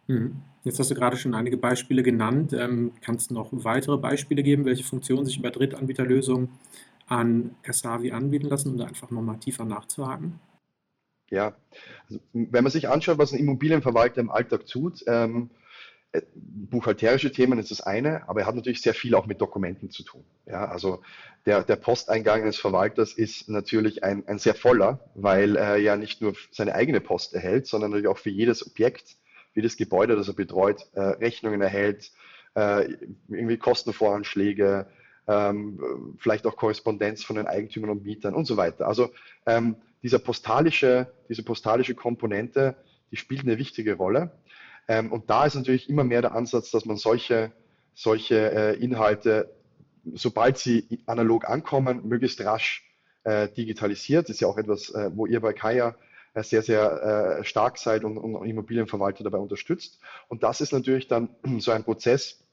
Mhm. 0.07 0.41
Jetzt 0.63 0.79
hast 0.79 0.91
du 0.91 0.95
gerade 0.95 1.15
schon 1.15 1.35
einige 1.35 1.57
Beispiele 1.57 2.03
genannt. 2.03 2.51
Ähm, 2.51 2.91
kannst 3.01 3.29
du 3.29 3.35
noch 3.35 3.49
weitere 3.51 3.97
Beispiele 3.97 4.43
geben, 4.43 4.65
welche 4.65 4.83
Funktionen 4.83 5.25
sich 5.25 5.37
über 5.37 5.51
Drittanbieterlösungen 5.51 6.49
an 7.07 7.55
Kasavi 7.63 8.11
anbieten 8.11 8.47
lassen, 8.47 8.77
da 8.77 8.85
einfach 8.85 9.09
nochmal 9.09 9.39
tiefer 9.39 9.65
nachzuhaken? 9.65 10.39
Ja, 11.29 11.55
also, 12.07 12.21
wenn 12.33 12.63
man 12.63 12.71
sich 12.71 12.87
anschaut, 12.87 13.17
was 13.17 13.33
ein 13.33 13.39
Immobilienverwalter 13.39 14.21
im 14.21 14.29
Alltag 14.29 14.65
tut, 14.65 15.03
ähm, 15.07 15.49
äh, 16.13 16.21
buchhalterische 16.35 17.31
Themen 17.31 17.59
ist 17.59 17.71
das 17.71 17.81
eine, 17.81 18.27
aber 18.29 18.41
er 18.41 18.47
hat 18.47 18.55
natürlich 18.55 18.81
sehr 18.81 18.93
viel 18.93 19.13
auch 19.13 19.25
mit 19.25 19.41
Dokumenten 19.41 19.89
zu 19.89 20.03
tun. 20.03 20.23
Ja, 20.45 20.65
also 20.65 21.01
der, 21.45 21.63
der 21.63 21.75
Posteingang 21.75 22.43
eines 22.43 22.57
Verwalters 22.57 23.13
ist 23.13 23.49
natürlich 23.49 24.03
ein, 24.03 24.25
ein 24.27 24.39
sehr 24.39 24.55
voller, 24.55 24.99
weil 25.15 25.57
er 25.57 25.77
ja 25.77 25.97
nicht 25.97 26.21
nur 26.21 26.33
seine 26.51 26.75
eigene 26.75 27.01
Post 27.01 27.33
erhält, 27.33 27.67
sondern 27.67 27.91
natürlich 27.91 28.07
auch 28.07 28.17
für 28.17 28.29
jedes 28.29 28.65
Objekt, 28.65 29.17
jedes 29.53 29.75
Gebäude, 29.75 30.15
das 30.15 30.29
er 30.29 30.33
betreut, 30.33 30.87
äh, 30.93 31.01
Rechnungen 31.01 31.61
erhält, 31.61 32.11
äh, 32.55 32.95
irgendwie 33.27 33.57
Kostenvoranschläge, 33.57 34.87
ähm, 35.27 36.15
vielleicht 36.17 36.45
auch 36.45 36.55
Korrespondenz 36.55 37.23
von 37.23 37.35
den 37.35 37.47
Eigentümern 37.47 37.91
und 37.91 38.03
Mietern 38.03 38.33
und 38.33 38.45
so 38.45 38.57
weiter. 38.57 38.87
Also 38.87 39.09
ähm, 39.45 39.75
dieser 40.03 40.19
postalische, 40.19 41.11
diese 41.29 41.43
postalische 41.43 41.95
Komponente, 41.95 42.75
die 43.11 43.17
spielt 43.17 43.41
eine 43.41 43.57
wichtige 43.57 43.95
Rolle. 43.95 44.31
Ähm, 44.87 45.11
und 45.11 45.29
da 45.29 45.45
ist 45.45 45.55
natürlich 45.55 45.89
immer 45.89 46.03
mehr 46.03 46.21
der 46.21 46.33
Ansatz, 46.33 46.71
dass 46.71 46.85
man 46.85 46.97
solche, 46.97 47.51
solche 47.93 48.51
äh, 48.51 48.83
Inhalte, 48.83 49.53
sobald 50.13 50.57
sie 50.57 51.01
analog 51.05 51.49
ankommen, 51.49 52.07
möglichst 52.07 52.39
rasch 52.41 52.89
äh, 53.23 53.49
digitalisiert. 53.49 54.29
Das 54.29 54.35
ist 54.35 54.39
ja 54.39 54.47
auch 54.47 54.57
etwas, 54.57 54.89
äh, 54.91 55.11
wo 55.13 55.25
ihr 55.25 55.41
bei 55.41 55.51
Kaya 55.51 55.95
äh, 56.33 56.43
sehr, 56.43 56.61
sehr 56.61 57.39
äh, 57.39 57.43
stark 57.43 57.77
seid 57.77 58.03
und, 58.05 58.17
und 58.17 58.45
Immobilienverwalter 58.45 59.23
dabei 59.23 59.39
unterstützt. 59.39 59.99
Und 60.29 60.43
das 60.43 60.61
ist 60.61 60.71
natürlich 60.71 61.07
dann 61.07 61.29
so 61.59 61.71
ein 61.71 61.83
Prozess, 61.83 62.46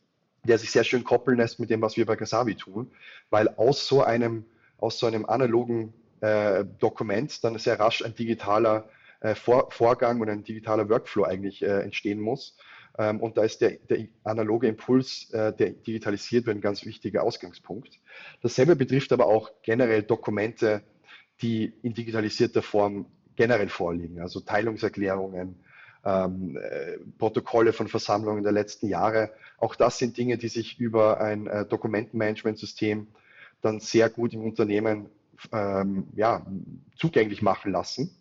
der 0.44 0.58
sich 0.58 0.70
sehr 0.70 0.84
schön 0.84 1.04
koppeln 1.04 1.38
lässt 1.38 1.58
mit 1.58 1.70
dem, 1.70 1.82
was 1.82 1.96
wir 1.96 2.06
bei 2.06 2.16
Kasavi 2.16 2.54
tun, 2.54 2.90
weil 3.30 3.48
aus 3.56 3.86
so 3.86 4.02
einem, 4.02 4.44
aus 4.78 4.98
so 4.98 5.06
einem 5.06 5.26
analogen 5.26 5.92
äh, 6.20 6.64
Dokument 6.78 7.42
dann 7.42 7.58
sehr 7.58 7.78
rasch 7.80 8.04
ein 8.04 8.14
digitaler 8.14 8.88
äh, 9.20 9.34
Vor 9.34 9.70
Vorgang 9.70 10.20
und 10.20 10.28
ein 10.28 10.44
digitaler 10.44 10.88
Workflow 10.88 11.24
eigentlich 11.24 11.62
äh, 11.62 11.80
entstehen 11.80 12.20
muss. 12.20 12.56
Ähm, 12.98 13.20
und 13.20 13.36
da 13.36 13.44
ist 13.44 13.60
der, 13.60 13.72
der 13.90 14.06
analoge 14.22 14.68
Impuls, 14.68 15.30
äh, 15.32 15.52
der 15.52 15.70
digitalisiert 15.70 16.46
wird, 16.46 16.56
ein 16.56 16.60
ganz 16.60 16.84
wichtiger 16.84 17.22
Ausgangspunkt. 17.22 17.98
Dasselbe 18.42 18.76
betrifft 18.76 19.12
aber 19.12 19.26
auch 19.26 19.50
generell 19.62 20.02
Dokumente, 20.02 20.82
die 21.42 21.72
in 21.82 21.94
digitalisierter 21.94 22.62
Form 22.62 23.06
generell 23.36 23.68
vorliegen, 23.68 24.20
also 24.20 24.40
Teilungserklärungen, 24.40 25.56
ähm, 26.04 26.56
äh, 26.56 26.98
Protokolle 27.18 27.72
von 27.72 27.88
Versammlungen 27.88 28.42
der 28.42 28.52
letzten 28.52 28.88
Jahre. 28.88 29.30
Auch 29.58 29.74
das 29.74 29.98
sind 29.98 30.16
Dinge, 30.16 30.38
die 30.38 30.48
sich 30.48 30.78
über 30.78 31.20
ein 31.20 31.46
äh, 31.46 31.64
Dokumentenmanagementsystem 31.64 33.06
dann 33.62 33.80
sehr 33.80 34.10
gut 34.10 34.34
im 34.34 34.42
Unternehmen 34.42 35.08
ähm, 35.52 36.08
ja, 36.14 36.46
zugänglich 36.96 37.42
machen 37.42 37.72
lassen. 37.72 38.16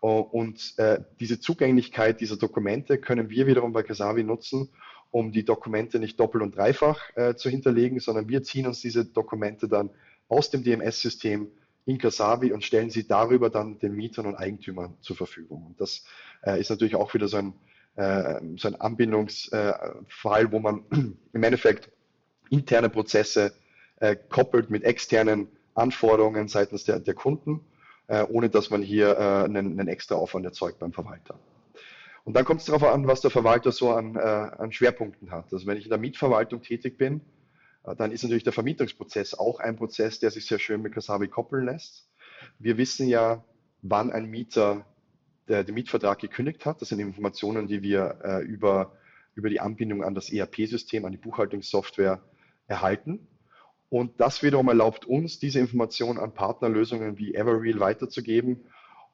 Und 0.00 0.74
äh, 0.78 0.98
diese 1.20 1.38
Zugänglichkeit 1.38 2.20
dieser 2.20 2.36
Dokumente 2.36 2.98
können 2.98 3.30
wir 3.30 3.46
wiederum 3.46 3.72
bei 3.72 3.84
Kasavi 3.84 4.24
nutzen, 4.24 4.68
um 5.12 5.30
die 5.30 5.44
Dokumente 5.44 6.00
nicht 6.00 6.18
doppelt 6.18 6.42
und 6.42 6.56
dreifach 6.56 7.14
äh, 7.14 7.36
zu 7.36 7.48
hinterlegen, 7.48 8.00
sondern 8.00 8.28
wir 8.28 8.42
ziehen 8.42 8.66
uns 8.66 8.80
diese 8.80 9.04
Dokumente 9.04 9.68
dann 9.68 9.90
aus 10.28 10.50
dem 10.50 10.64
DMS-System 10.64 11.52
in 11.84 11.98
Kasavi 11.98 12.52
und 12.52 12.64
stellen 12.64 12.90
sie 12.90 13.06
darüber 13.06 13.50
dann 13.50 13.78
den 13.78 13.94
Mietern 13.94 14.26
und 14.26 14.36
Eigentümern 14.36 14.96
zur 15.00 15.16
Verfügung. 15.16 15.66
Und 15.66 15.80
das 15.80 16.04
äh, 16.44 16.60
ist 16.60 16.70
natürlich 16.70 16.94
auch 16.94 17.12
wieder 17.14 17.28
so 17.28 17.38
ein, 17.38 17.54
äh, 17.96 18.40
so 18.56 18.68
ein 18.68 18.80
Anbindungsfall, 18.80 20.52
wo 20.52 20.58
man 20.60 20.84
im 21.32 21.42
Endeffekt 21.42 21.90
interne 22.50 22.88
Prozesse 22.88 23.52
äh, 23.96 24.16
koppelt 24.28 24.70
mit 24.70 24.84
externen 24.84 25.48
Anforderungen 25.74 26.48
seitens 26.48 26.84
der, 26.84 27.00
der 27.00 27.14
Kunden 27.14 27.60
äh, 28.12 28.24
ohne 28.28 28.50
dass 28.50 28.70
man 28.70 28.82
hier 28.82 29.16
äh, 29.16 29.44
einen, 29.44 29.78
einen 29.78 29.88
extra 29.88 30.16
Aufwand 30.16 30.44
erzeugt 30.44 30.78
beim 30.78 30.92
Verwalter. 30.92 31.38
Und 32.24 32.36
dann 32.36 32.44
kommt 32.44 32.60
es 32.60 32.66
darauf 32.66 32.84
an, 32.84 33.06
was 33.06 33.20
der 33.20 33.30
Verwalter 33.30 33.72
so 33.72 33.90
an, 33.90 34.16
äh, 34.16 34.18
an 34.18 34.70
Schwerpunkten 34.70 35.30
hat. 35.30 35.52
Also 35.52 35.66
wenn 35.66 35.76
ich 35.76 35.84
in 35.84 35.90
der 35.90 35.98
Mietverwaltung 35.98 36.62
tätig 36.62 36.98
bin, 36.98 37.22
dann 37.84 38.12
ist 38.12 38.22
natürlich 38.22 38.44
der 38.44 38.52
Vermietungsprozess 38.52 39.34
auch 39.34 39.58
ein 39.58 39.76
Prozess, 39.76 40.20
der 40.20 40.30
sich 40.30 40.46
sehr 40.46 40.58
schön 40.58 40.82
mit 40.82 40.94
Kasabi 40.94 41.28
koppeln 41.28 41.66
lässt. 41.66 42.08
Wir 42.58 42.78
wissen 42.78 43.08
ja, 43.08 43.44
wann 43.82 44.12
ein 44.12 44.26
Mieter 44.26 44.86
der, 45.48 45.64
den 45.64 45.74
Mietvertrag 45.74 46.18
gekündigt 46.18 46.64
hat. 46.66 46.80
Das 46.80 46.88
sind 46.88 47.00
Informationen, 47.00 47.66
die 47.66 47.82
wir 47.82 48.20
äh, 48.24 48.42
über, 48.44 48.92
über 49.34 49.50
die 49.50 49.60
Anbindung 49.60 50.04
an 50.04 50.14
das 50.14 50.32
ERP-System, 50.32 51.04
an 51.04 51.12
die 51.12 51.18
Buchhaltungssoftware 51.18 52.22
erhalten. 52.66 53.26
Und 53.88 54.20
das 54.20 54.42
wiederum 54.42 54.68
erlaubt 54.68 55.04
uns, 55.04 55.38
diese 55.38 55.58
Informationen 55.58 56.18
an 56.18 56.32
Partnerlösungen 56.32 57.18
wie 57.18 57.34
Everreal 57.34 57.80
weiterzugeben, 57.80 58.64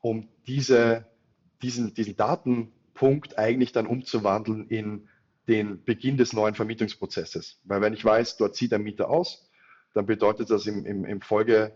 um 0.00 0.28
diese, 0.46 1.06
diesen, 1.62 1.94
diesen 1.94 2.16
Datenpunkt 2.16 3.38
eigentlich 3.38 3.72
dann 3.72 3.86
umzuwandeln 3.86 4.68
in 4.68 5.08
den 5.48 5.82
Beginn 5.84 6.16
des 6.18 6.32
neuen 6.32 6.54
Vermietungsprozesses. 6.54 7.58
Weil 7.64 7.80
wenn 7.80 7.94
ich 7.94 8.04
weiß, 8.04 8.36
dort 8.36 8.54
zieht 8.54 8.72
ein 8.74 8.82
Mieter 8.82 9.08
aus, 9.08 9.50
dann 9.94 10.06
bedeutet 10.06 10.50
das 10.50 10.66
im, 10.66 10.84
im, 10.84 11.04
im, 11.04 11.20
Folge, 11.22 11.72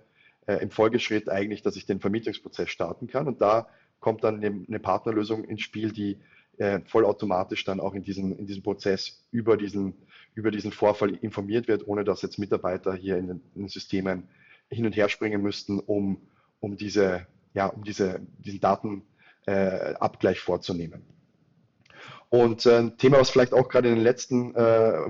äh, 0.47 0.57
im 0.57 0.71
Folgeschritt 0.71 1.31
eigentlich, 1.31 1.63
dass 1.63 1.77
ich 1.77 1.87
den 1.87 1.99
Vermietungsprozess 1.99 2.69
starten 2.69 3.07
kann. 3.07 3.27
Und 3.27 3.41
da 3.41 3.69
kommt 3.99 4.25
dann 4.25 4.37
eine, 4.37 4.65
eine 4.69 4.79
Partnerlösung 4.79 5.45
ins 5.45 5.63
Spiel, 5.63 5.91
die 5.91 6.19
äh, 6.59 6.81
vollautomatisch 6.85 7.65
dann 7.65 7.81
auch 7.81 7.95
in 7.95 8.03
diesem, 8.03 8.39
in 8.39 8.47
diesem 8.47 8.63
Prozess 8.63 9.25
über 9.31 9.57
diesen, 9.57 9.95
über 10.35 10.51
diesen 10.51 10.71
Vorfall 10.71 11.15
informiert 11.17 11.67
wird, 11.67 11.89
ohne 11.89 12.05
dass 12.05 12.21
jetzt 12.21 12.39
Mitarbeiter 12.39 12.95
hier 12.95 13.17
in 13.17 13.27
den, 13.27 13.41
in 13.55 13.63
den 13.63 13.69
Systemen 13.69 14.29
hin 14.69 14.85
und 14.85 14.95
her 14.95 15.09
springen 15.09 15.43
müssten, 15.43 15.81
um, 15.81 16.21
um, 16.61 16.77
diese, 16.77 17.27
ja, 17.55 17.67
um 17.67 17.85
diese, 17.85 18.21
diesen 18.39 18.61
Datenabgleich 18.61 20.37
äh, 20.37 20.41
vorzunehmen. 20.41 21.03
Und 22.33 22.65
äh, 22.65 22.79
ein 22.79 22.97
Thema, 22.97 23.21
was 23.21 23.29
vielleicht 23.29 23.53
auch 23.53 23.69
gerade 23.69 23.91
in 23.91 23.95
den 23.95 24.03
letzten 24.03 24.55
äh, 24.55 24.59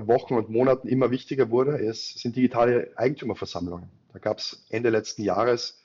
Wochen 0.05 0.33
und 0.33 0.49
Monaten 0.49 0.89
immer 0.89 1.09
wichtiger 1.09 1.49
wurde, 1.51 1.77
ist, 1.77 2.19
sind 2.19 2.35
digitale 2.35 2.91
Eigentümerversammlungen. 2.97 3.87
Da 4.11 4.19
gab 4.19 4.39
es 4.39 4.65
Ende 4.69 4.89
letzten 4.89 5.23
Jahres 5.23 5.81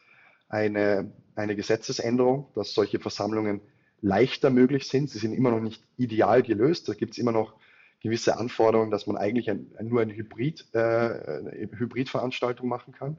eine, 0.48 1.12
eine 1.36 1.54
Gesetzesänderung, 1.54 2.48
dass 2.56 2.74
solche 2.74 2.98
Versammlungen 2.98 3.60
leichter 4.00 4.50
möglich 4.50 4.88
sind. 4.88 5.10
Sie 5.10 5.20
sind 5.20 5.32
immer 5.32 5.52
noch 5.52 5.60
nicht 5.60 5.80
ideal 5.96 6.42
gelöst. 6.42 6.88
Da 6.88 6.94
gibt 6.94 7.12
es 7.12 7.18
immer 7.18 7.30
noch 7.30 7.54
gewisse 8.02 8.36
Anforderungen, 8.36 8.90
dass 8.90 9.06
man 9.06 9.16
eigentlich 9.16 9.48
ein, 9.48 9.70
nur 9.80 10.00
eine 10.00 10.16
Hybrid, 10.16 10.66
äh, 10.72 10.78
eine 10.80 11.70
Hybridveranstaltung 11.72 12.68
machen 12.68 12.92
kann. 12.94 13.16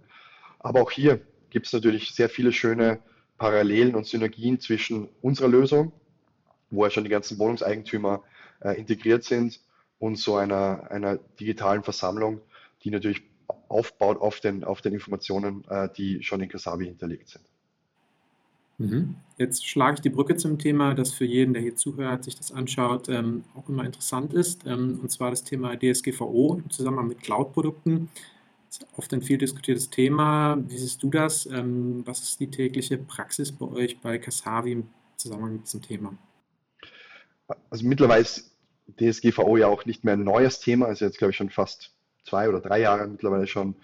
Aber 0.60 0.82
auch 0.82 0.92
hier 0.92 1.22
gibt 1.52 1.68
es 1.68 1.72
natürlich 1.72 2.14
sehr 2.14 2.28
viele 2.28 2.52
schöne 2.52 3.00
Parallelen 3.38 3.96
und 3.96 4.08
Synergien 4.08 4.60
zwischen 4.60 5.08
unserer 5.22 5.48
Lösung, 5.48 5.94
wo 6.72 6.84
ja 6.84 6.90
schon 6.90 7.04
die 7.04 7.10
ganzen 7.10 7.40
Wohnungseigentümer 7.40 8.24
äh, 8.62 8.80
integriert 8.80 9.24
sind, 9.24 9.60
und 10.00 10.18
so 10.18 10.38
einer, 10.38 10.90
einer 10.90 11.18
digitalen 11.40 11.84
Versammlung, 11.84 12.42
die 12.84 12.90
natürlich 12.90 13.22
aufbaut 13.68 14.20
auf 14.20 14.40
den, 14.40 14.64
auf 14.64 14.82
den 14.82 14.94
Informationen, 14.94 15.66
äh, 15.70 15.90
die 15.96 16.24
schon 16.24 16.42
in 16.42 16.50
Kasabi 16.50 16.86
hinterlegt 16.86 17.30
sind. 17.30 17.44
Mhm. 18.78 19.16
Jetzt 19.38 19.68
schlage 19.68 19.96
ich 19.96 20.02
die 20.02 20.10
Brücke 20.10 20.38
zum 20.38 20.58
Thema, 20.58 20.94
das 20.96 21.12
für 21.12 21.26
jeden, 21.26 21.54
der 21.54 21.62
hier 21.62 21.76
zuhört, 21.76 22.24
sich 22.24 22.38
das 22.38 22.54
anschaut, 22.54 23.10
ähm, 23.10 23.44
auch 23.56 23.68
immer 23.68 23.84
interessant 23.84 24.34
ist, 24.34 24.66
ähm, 24.66 25.00
und 25.02 25.12
zwar 25.12 25.32
das 25.32 25.44
Thema 25.44 25.76
DSGVO 25.78 26.62
im 26.64 26.70
Zusammenhang 26.70 27.10
mit 27.10 27.22
Cloud-Produkten. 27.22 28.10
Das 28.70 28.78
ist 28.78 28.88
oft 28.96 29.14
ein 29.14 29.22
viel 29.22 29.38
diskutiertes 29.38 29.90
Thema. 29.90 30.58
Wie 30.68 30.78
siehst 30.78 31.04
du 31.04 31.10
das? 31.10 31.46
Ähm, 31.48 32.04
was 32.06 32.22
ist 32.22 32.40
die 32.40 32.50
tägliche 32.50 32.98
Praxis 32.98 33.52
bei 33.52 33.66
euch 33.66 34.00
bei 34.00 34.18
Kasavi 34.18 34.72
im 34.72 34.88
Zusammenhang 35.18 35.54
mit 35.54 35.66
diesem 35.66 35.82
Thema? 35.82 36.14
Also 37.70 37.88
mittlerweile 37.88 38.22
ist 38.22 38.56
DSGVO 39.00 39.58
ja 39.58 39.68
auch 39.68 39.86
nicht 39.86 40.04
mehr 40.04 40.14
ein 40.14 40.24
neues 40.24 40.60
Thema, 40.60 40.88
also 40.88 41.06
jetzt 41.06 41.18
glaube 41.18 41.32
ich 41.32 41.38
schon 41.38 41.50
fast 41.50 41.92
zwei 42.24 42.50
oder 42.50 42.60
drei 42.60 42.80
Jahre 42.82 43.08
mittlerweile 43.08 43.48
schon 43.48 43.76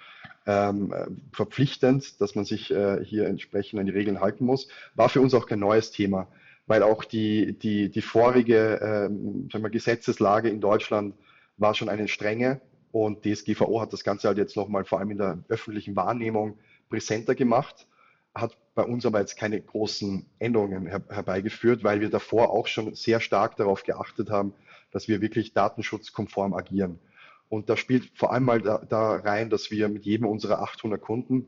ähm, 0.46 0.94
verpflichtend, 1.32 2.22
dass 2.22 2.36
man 2.36 2.46
sich 2.46 2.72
äh, 2.72 3.04
hier 3.04 3.28
entsprechend 3.28 3.80
an 3.80 3.86
die 3.86 3.92
Regeln 3.92 4.20
halten 4.20 4.46
muss. 4.46 4.68
War 4.94 5.10
für 5.10 5.22
uns 5.22 5.34
auch 5.34 5.48
kein 5.48 5.60
neues 5.60 5.92
Thema, 5.92 6.28
weil 6.68 6.84
auch 6.84 7.04
die, 7.04 7.58
die, 7.58 7.90
die 7.90 8.02
vorige 8.02 8.80
ähm, 8.82 9.50
wir, 9.52 9.70
Gesetzeslage 9.70 10.50
in 10.50 10.62
Deutschland 10.62 11.16
war 11.58 11.74
schon 11.74 11.90
eine 11.90 12.08
strenge 12.08 12.62
und 12.92 13.26
DSGVO 13.26 13.82
hat 13.82 13.94
das 13.94 14.04
Ganze 14.04 14.28
halt 14.28 14.38
jetzt 14.38 14.56
nochmal 14.56 14.86
vor 14.86 15.00
allem 15.00 15.12
in 15.12 15.18
der 15.18 15.40
öffentlichen 15.48 15.96
Wahrnehmung 15.96 16.60
präsenter 16.90 17.36
gemacht, 17.36 17.88
hat 18.34 18.58
bei 18.76 18.84
uns 18.84 19.06
aber 19.06 19.22
jetzt 19.22 19.38
keine 19.38 19.60
großen 19.60 20.26
Änderungen 20.38 20.86
her 20.86 21.02
herbeigeführt, 21.10 21.84
weil 21.84 22.02
wir 22.02 22.10
davor 22.10 22.52
auch 22.52 22.68
schon 22.68 22.94
sehr 22.94 23.22
stark 23.22 23.56
darauf 23.56 23.84
geachtet 23.84 24.30
haben, 24.30 24.54
dass 24.92 25.08
wir 25.08 25.22
wirklich 25.22 25.54
datenschutzkonform 25.54 26.54
agieren. 26.54 27.00
Und 27.48 27.70
da 27.70 27.78
spielt 27.78 28.12
vor 28.16 28.34
allem 28.34 28.44
mal 28.44 28.62
da, 28.62 28.80
da 28.80 29.16
rein, 29.16 29.50
dass 29.50 29.72
wir 29.72 29.88
mit 29.88 30.06
jedem 30.06 30.28
unserer 30.28 30.62
800 30.62 31.02
Kunden 31.02 31.46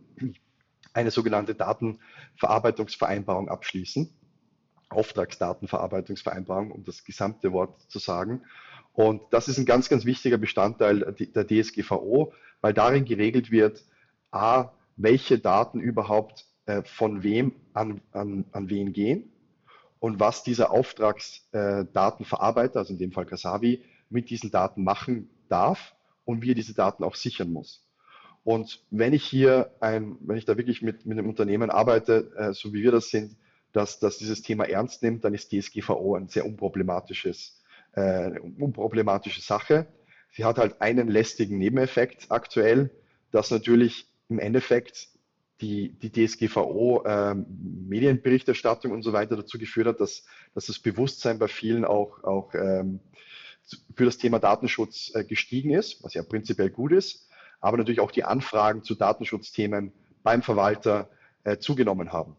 eine 0.94 1.12
sogenannte 1.12 1.54
Datenverarbeitungsvereinbarung 1.54 3.50
abschließen. 3.50 4.10
Auftragsdatenverarbeitungsvereinbarung, 4.90 6.72
um 6.72 6.84
das 6.86 7.04
gesamte 7.04 7.52
Wort 7.52 7.82
zu 7.90 8.00
sagen. 8.00 8.44
Und 8.94 9.22
das 9.32 9.50
ist 9.50 9.58
ein 9.58 9.66
ganz, 9.66 9.90
ganz 9.90 10.06
wichtiger 10.06 10.38
Bestandteil 10.38 11.14
der 11.14 11.46
DSGVO, 11.46 12.34
weil 12.62 12.74
darin 12.74 13.04
geregelt 13.04 13.52
wird, 13.52 13.84
a, 14.32 14.72
welche 14.96 15.40
Daten 15.40 15.80
überhaupt 15.80 16.47
äh, 16.68 16.84
von 16.84 17.24
wem 17.24 17.54
an, 17.74 18.02
an, 18.12 18.46
an 18.52 18.70
wen 18.70 18.94
gehen 18.94 19.32
und 20.00 20.20
was 20.20 20.44
dieser 20.44 20.72
Auftragsdatenverarbeiter, 20.72 22.80
also 22.80 22.94
in 22.94 23.00
dem 23.00 23.12
Fall 23.12 23.26
Kasavi, 23.26 23.84
mit 24.10 24.30
diesen 24.30 24.52
Daten 24.52 24.84
machen 24.84 25.30
darf 25.50 25.96
und 26.26 26.42
wie 26.42 26.52
er 26.52 26.56
diese 26.56 26.74
Daten 26.74 27.04
auch 27.04 27.16
sichern 27.16 27.52
muss. 27.52 27.84
Und 28.44 28.84
wenn 28.92 29.14
ich 29.14 29.24
hier 29.24 29.72
ein, 29.82 30.18
wenn 30.22 30.38
ich 30.38 30.46
da 30.46 30.58
wirklich 30.58 30.82
mit, 30.82 31.06
mit 31.06 31.18
einem 31.18 31.28
Unternehmen 31.28 31.70
arbeite, 31.70 32.32
äh, 32.38 32.54
so 32.54 32.74
wie 32.74 32.84
wir 32.84 32.92
das 32.92 33.10
sind, 33.10 33.36
dass, 33.74 34.00
dass 34.00 34.18
dieses 34.18 34.42
Thema 34.42 34.64
ernst 34.66 35.04
nimmt, 35.04 35.26
dann 35.26 35.34
ist 35.34 35.52
DSGVO 35.52 36.16
ein 36.16 36.30
sehr 36.30 36.46
unproblematisches, 36.46 37.62
äh, 37.94 38.40
unproblematische 38.40 39.42
Sache. 39.42 39.88
Sie 40.32 40.46
hat 40.46 40.58
halt 40.58 40.82
einen 40.82 41.10
lästigen 41.10 41.58
Nebeneffekt 41.58 42.28
aktuell, 42.30 42.92
dass 43.32 43.52
natürlich 43.52 44.08
im 44.30 44.40
Endeffekt 44.40 45.10
die, 45.62 45.90
die 45.90 46.12
DSGVO 46.12 47.04
ähm, 47.06 47.46
Medienberichterstattung 47.88 48.92
und 48.92 49.02
so 49.02 49.14
weiter 49.14 49.36
dazu 49.36 49.58
geführt 49.58 49.88
hat, 49.88 50.00
dass, 50.00 50.24
dass 50.54 50.68
das 50.68 50.80
Bewusstsein 50.80 51.40
bei 51.40 51.48
vielen 51.48 51.86
auch, 51.86 52.24
auch 52.24 52.54
ähm, 52.54 53.00
für 53.96 54.06
das 54.06 54.18
Thema 54.18 54.40
Datenschutz 54.40 55.12
äh, 55.16 55.24
gestiegen 55.24 55.72
ist, 55.72 56.04
was 56.04 56.14
ja 56.14 56.24
prinzipiell 56.24 56.70
gut 56.70 56.92
ist, 56.92 57.28
aber 57.60 57.78
natürlich 57.78 58.00
auch 58.00 58.12
die 58.12 58.24
Anfragen 58.24 58.84
zu 58.84 58.96
Datenschutzthemen 58.96 59.92
beim 60.24 60.44
Verwalter 60.44 61.10
äh, 61.44 61.58
zugenommen 61.58 62.14
haben. 62.14 62.36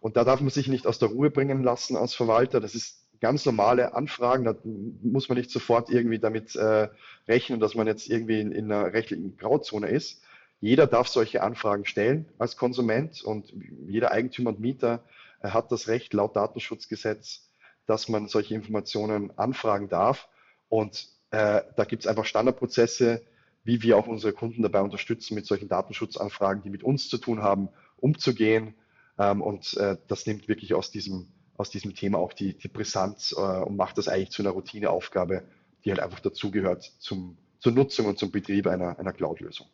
Und 0.00 0.16
da 0.16 0.24
darf 0.24 0.40
man 0.40 0.50
sich 0.50 0.68
nicht 0.68 0.86
aus 0.86 0.98
der 0.98 1.08
Ruhe 1.08 1.30
bringen 1.30 1.62
lassen 1.62 1.96
als 1.96 2.14
Verwalter. 2.14 2.60
Das 2.60 2.74
ist 2.74 3.02
ganz 3.20 3.44
normale 3.44 3.94
Anfragen. 3.94 4.44
Da 4.44 4.54
muss 5.02 5.28
man 5.28 5.38
nicht 5.38 5.50
sofort 5.50 5.90
irgendwie 5.90 6.18
damit 6.18 6.54
äh, 6.54 6.88
rechnen, 7.28 7.60
dass 7.60 7.74
man 7.74 7.86
jetzt 7.86 8.08
irgendwie 8.08 8.40
in, 8.40 8.52
in 8.52 8.70
einer 8.70 8.92
rechtlichen 8.92 9.36
Grauzone 9.36 9.88
ist. 9.88 10.22
Jeder 10.60 10.86
darf 10.86 11.08
solche 11.08 11.42
Anfragen 11.42 11.84
stellen 11.84 12.26
als 12.38 12.56
Konsument 12.56 13.22
und 13.22 13.52
jeder 13.86 14.12
Eigentümer 14.12 14.50
und 14.50 14.60
Mieter 14.60 15.04
äh, 15.42 15.48
hat 15.48 15.70
das 15.70 15.88
Recht 15.88 16.14
laut 16.14 16.36
Datenschutzgesetz, 16.36 17.48
dass 17.86 18.08
man 18.08 18.28
solche 18.28 18.54
Informationen 18.54 19.36
anfragen 19.38 19.88
darf. 19.88 20.28
Und 20.68 21.08
äh, 21.30 21.62
da 21.76 21.84
gibt 21.84 22.02
es 22.02 22.06
einfach 22.06 22.24
Standardprozesse, 22.24 23.22
wie 23.64 23.82
wir 23.82 23.98
auch 23.98 24.06
unsere 24.06 24.32
Kunden 24.32 24.62
dabei 24.62 24.80
unterstützen, 24.80 25.34
mit 25.34 25.46
solchen 25.46 25.68
Datenschutzanfragen, 25.68 26.62
die 26.62 26.70
mit 26.70 26.82
uns 26.82 27.08
zu 27.08 27.18
tun 27.18 27.42
haben, 27.42 27.68
umzugehen. 27.96 28.74
Ähm, 29.18 29.42
und 29.42 29.76
äh, 29.76 29.96
das 30.08 30.26
nimmt 30.26 30.48
wirklich 30.48 30.72
aus 30.74 30.90
diesem, 30.90 31.28
aus 31.56 31.70
diesem 31.70 31.94
Thema 31.94 32.18
auch 32.18 32.32
die, 32.32 32.56
die 32.56 32.68
Brisanz 32.68 33.34
äh, 33.36 33.40
und 33.40 33.76
macht 33.76 33.98
das 33.98 34.08
eigentlich 34.08 34.30
zu 34.30 34.42
einer 34.42 34.52
Routineaufgabe, 34.52 35.42
die 35.84 35.90
halt 35.90 36.00
einfach 36.00 36.20
dazugehört 36.20 36.92
zur 36.98 37.36
Nutzung 37.64 38.06
und 38.06 38.18
zum 38.18 38.30
Betrieb 38.30 38.66
einer, 38.66 38.98
einer 38.98 39.12
Cloud-Lösung. 39.12 39.66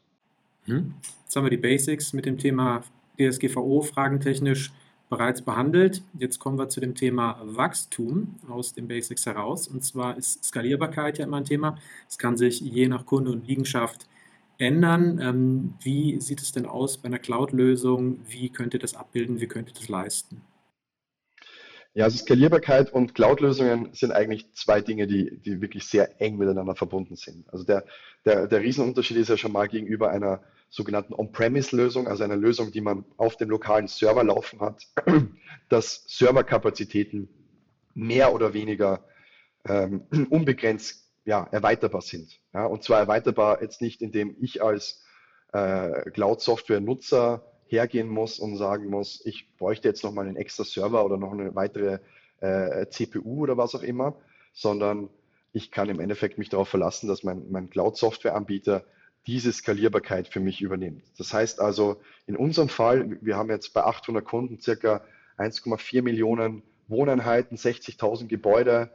Hm? 0.66 0.94
Jetzt 1.24 1.36
haben 1.36 1.44
wir 1.44 1.50
die 1.50 1.56
Basics 1.56 2.12
mit 2.12 2.26
dem 2.26 2.38
Thema 2.38 2.82
DSGVO 3.18 3.82
fragentechnisch 3.82 4.72
bereits 5.08 5.42
behandelt. 5.42 6.02
Jetzt 6.18 6.38
kommen 6.38 6.58
wir 6.58 6.68
zu 6.68 6.80
dem 6.80 6.94
Thema 6.94 7.38
Wachstum 7.44 8.36
aus 8.48 8.72
den 8.72 8.88
Basics 8.88 9.26
heraus. 9.26 9.68
Und 9.68 9.84
zwar 9.84 10.16
ist 10.16 10.44
Skalierbarkeit 10.44 11.18
ja 11.18 11.26
immer 11.26 11.38
ein 11.38 11.44
Thema. 11.44 11.76
Es 12.08 12.16
kann 12.16 12.36
sich 12.36 12.60
je 12.60 12.88
nach 12.88 13.04
Kunde 13.04 13.30
und 13.30 13.46
Liegenschaft 13.46 14.06
ändern. 14.58 15.20
Ähm, 15.20 15.74
wie 15.82 16.20
sieht 16.20 16.40
es 16.40 16.52
denn 16.52 16.66
aus 16.66 16.96
bei 16.96 17.06
einer 17.06 17.18
Cloud-Lösung? 17.18 18.20
Wie 18.28 18.48
könnt 18.48 18.74
ihr 18.74 18.80
das 18.80 18.94
abbilden? 18.94 19.40
Wie 19.40 19.48
könnt 19.48 19.68
ihr 19.68 19.74
das 19.74 19.88
leisten? 19.88 20.40
Ja, 21.94 22.04
also 22.04 22.16
Skalierbarkeit 22.16 22.90
und 22.90 23.14
Cloud-Lösungen 23.14 23.90
sind 23.92 24.12
eigentlich 24.12 24.50
zwei 24.54 24.80
Dinge, 24.80 25.06
die, 25.06 25.38
die 25.38 25.60
wirklich 25.60 25.86
sehr 25.86 26.20
eng 26.22 26.38
miteinander 26.38 26.74
verbunden 26.74 27.16
sind. 27.16 27.44
Also 27.52 27.64
der, 27.64 27.84
der, 28.24 28.46
der 28.46 28.60
Riesenunterschied 28.62 29.18
ist 29.18 29.28
ja 29.28 29.36
schon 29.36 29.52
mal 29.52 29.68
gegenüber 29.68 30.10
einer 30.10 30.42
sogenannten 30.70 31.12
On-Premise-Lösung, 31.12 32.08
also 32.08 32.24
einer 32.24 32.36
Lösung, 32.36 32.72
die 32.72 32.80
man 32.80 33.04
auf 33.18 33.36
dem 33.36 33.50
lokalen 33.50 33.88
Server 33.88 34.24
laufen 34.24 34.60
hat, 34.60 34.86
dass 35.68 36.04
Serverkapazitäten 36.06 37.28
mehr 37.92 38.32
oder 38.32 38.54
weniger 38.54 39.04
ähm, 39.68 40.06
unbegrenzt 40.30 41.10
ja, 41.26 41.46
erweiterbar 41.50 42.00
sind. 42.00 42.40
Ja, 42.54 42.64
und 42.64 42.82
zwar 42.82 43.00
erweiterbar 43.00 43.60
jetzt 43.60 43.82
nicht, 43.82 44.00
indem 44.00 44.34
ich 44.40 44.62
als 44.62 45.04
äh, 45.52 46.10
Cloud-Software-Nutzer 46.10 47.51
hergehen 47.72 48.08
muss 48.08 48.38
und 48.38 48.56
sagen 48.56 48.90
muss, 48.90 49.24
ich 49.24 49.48
bräuchte 49.56 49.88
jetzt 49.88 50.04
noch 50.04 50.12
mal 50.12 50.26
einen 50.26 50.36
extra 50.36 50.64
Server 50.64 51.04
oder 51.04 51.16
noch 51.16 51.32
eine 51.32 51.54
weitere 51.54 51.98
äh, 52.40 52.86
CPU 52.88 53.42
oder 53.42 53.56
was 53.56 53.74
auch 53.74 53.82
immer, 53.82 54.14
sondern 54.52 55.08
ich 55.52 55.70
kann 55.70 55.88
im 55.88 56.00
Endeffekt 56.00 56.38
mich 56.38 56.48
darauf 56.48 56.68
verlassen, 56.68 57.08
dass 57.08 57.22
mein, 57.22 57.50
mein 57.50 57.70
Cloud-Software-Anbieter 57.70 58.84
diese 59.26 59.52
Skalierbarkeit 59.52 60.28
für 60.28 60.40
mich 60.40 60.60
übernimmt. 60.60 61.04
Das 61.18 61.32
heißt 61.32 61.60
also, 61.60 62.00
in 62.26 62.36
unserem 62.36 62.68
Fall, 62.68 63.18
wir 63.20 63.36
haben 63.36 63.50
jetzt 63.50 63.72
bei 63.72 63.82
800 63.84 64.24
Kunden 64.24 64.60
circa 64.60 65.04
1,4 65.38 66.02
Millionen 66.02 66.62
Wohneinheiten, 66.88 67.56
60.000 67.56 68.26
Gebäude, 68.26 68.90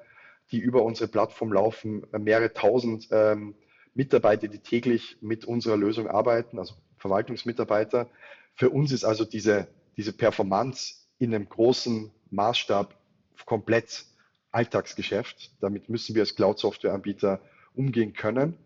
die 0.52 0.60
über 0.60 0.84
unsere 0.84 1.10
Plattform 1.10 1.54
laufen, 1.54 2.06
mehrere 2.12 2.54
tausend 2.54 3.08
ähm, 3.12 3.56
Mitarbeiter, 3.94 4.48
die 4.48 4.60
täglich 4.60 5.18
mit 5.22 5.46
unserer 5.46 5.78
Lösung 5.78 6.08
arbeiten, 6.08 6.60
also 6.60 6.76
Verwaltungsmitarbeiter. 6.98 8.10
Für 8.58 8.72
uns 8.72 8.91
ist 8.91 9.06
also 9.06 9.24
diese, 9.24 9.67
diese 9.96 10.12
Performance 10.12 10.96
in 11.20 11.34
einem 11.34 11.48
großen 11.48 12.12
Maßstab 12.32 12.96
komplett 13.46 14.06
Alltagsgeschäft. 14.52 15.52
Damit 15.62 15.89
müssen 15.89 16.15
wir 16.15 16.24
als 16.24 16.36
Cloud-Software-Anbieter 16.36 17.39
umgehen 17.76 18.13
können. 18.13 18.58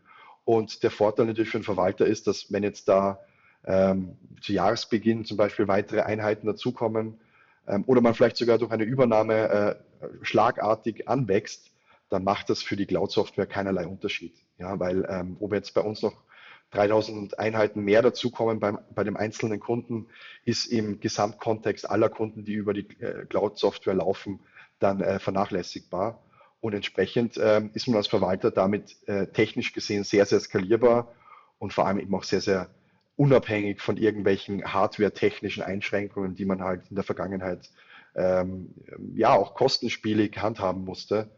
Und 0.46 0.82
der 0.84 0.92
Vorteil 0.92 1.26
natürlich 1.26 1.50
für 1.50 1.60
den 1.60 1.66
Verwalter 1.66 2.06
ist, 2.06 2.26
dass 2.26 2.52
wenn 2.52 2.64
jetzt 2.64 2.88
da 2.88 3.20
ähm, 3.66 4.18
zu 4.42 4.54
Jahresbeginn 4.54 5.26
zum 5.26 5.36
Beispiel 5.36 5.68
weitere 5.68 6.02
Einheiten 6.02 6.48
dazukommen 6.48 7.20
ähm, 7.68 7.84
oder 7.86 8.00
man 8.00 8.14
vielleicht 8.14 8.38
sogar 8.38 8.58
durch 8.58 8.72
eine 8.72 8.86
Übernahme 8.86 9.78
äh, 10.02 10.06
schlagartig 10.22 11.10
anwächst, 11.10 11.70
dann 12.10 12.24
macht 12.24 12.50
das 12.50 12.64
für 12.64 12.78
die 12.78 12.86
Cloud-Software 12.86 13.46
keinerlei 13.46 13.86
Unterschied. 13.86 14.34
Ja, 14.58 14.80
weil 14.80 15.06
ähm, 15.10 15.36
ob 15.42 15.54
jetzt 15.54 15.74
bei 15.74 15.82
uns 15.82 16.02
noch 16.02 16.24
3000 16.72 17.38
Einheiten 17.38 17.82
mehr 17.82 18.02
dazukommen 18.02 18.60
beim, 18.60 18.80
bei 18.96 19.04
dem 19.04 19.18
einzelnen 19.18 19.60
Kunden, 19.60 20.08
ist 20.46 20.66
im 20.66 21.00
Gesamtkontext 21.00 21.90
aller 21.90 22.10
Kunden, 22.10 22.46
die 22.46 22.54
über 22.54 22.74
die 22.74 22.88
äh, 23.02 23.26
Cloud-Software 23.26 23.96
laufen, 23.96 24.40
dann 24.80 25.02
äh, 25.02 25.20
vernachlässigbar. 25.20 26.24
Und 26.62 26.74
entsprechend 26.74 27.38
äh, 27.38 27.62
ist 27.74 27.88
man 27.88 27.98
als 27.98 28.08
Verwalter 28.08 28.52
damit 28.52 28.96
äh, 29.08 29.28
technisch 29.28 29.74
gesehen 29.74 30.04
sehr, 30.04 30.26
sehr 30.26 30.40
skalierbar 30.40 31.14
und 31.60 31.74
vor 31.74 31.88
allem 31.88 32.00
eben 32.00 32.14
auch 32.16 32.24
sehr, 32.24 32.42
sehr 32.42 32.70
unabhängig 33.16 33.82
von 33.82 33.98
irgendwelchen 33.98 34.64
hardware-technischen 34.64 35.64
Einschränkungen, 35.64 36.36
die 36.36 36.46
man 36.46 36.62
halt 36.62 36.84
in 36.90 36.96
der 36.96 37.04
Vergangenheit 37.04 37.70
ähm, 38.16 38.74
ja 39.16 39.34
auch 39.34 39.54
kostenspielig 39.56 40.38
handhaben 40.38 40.84
musste 40.86 41.30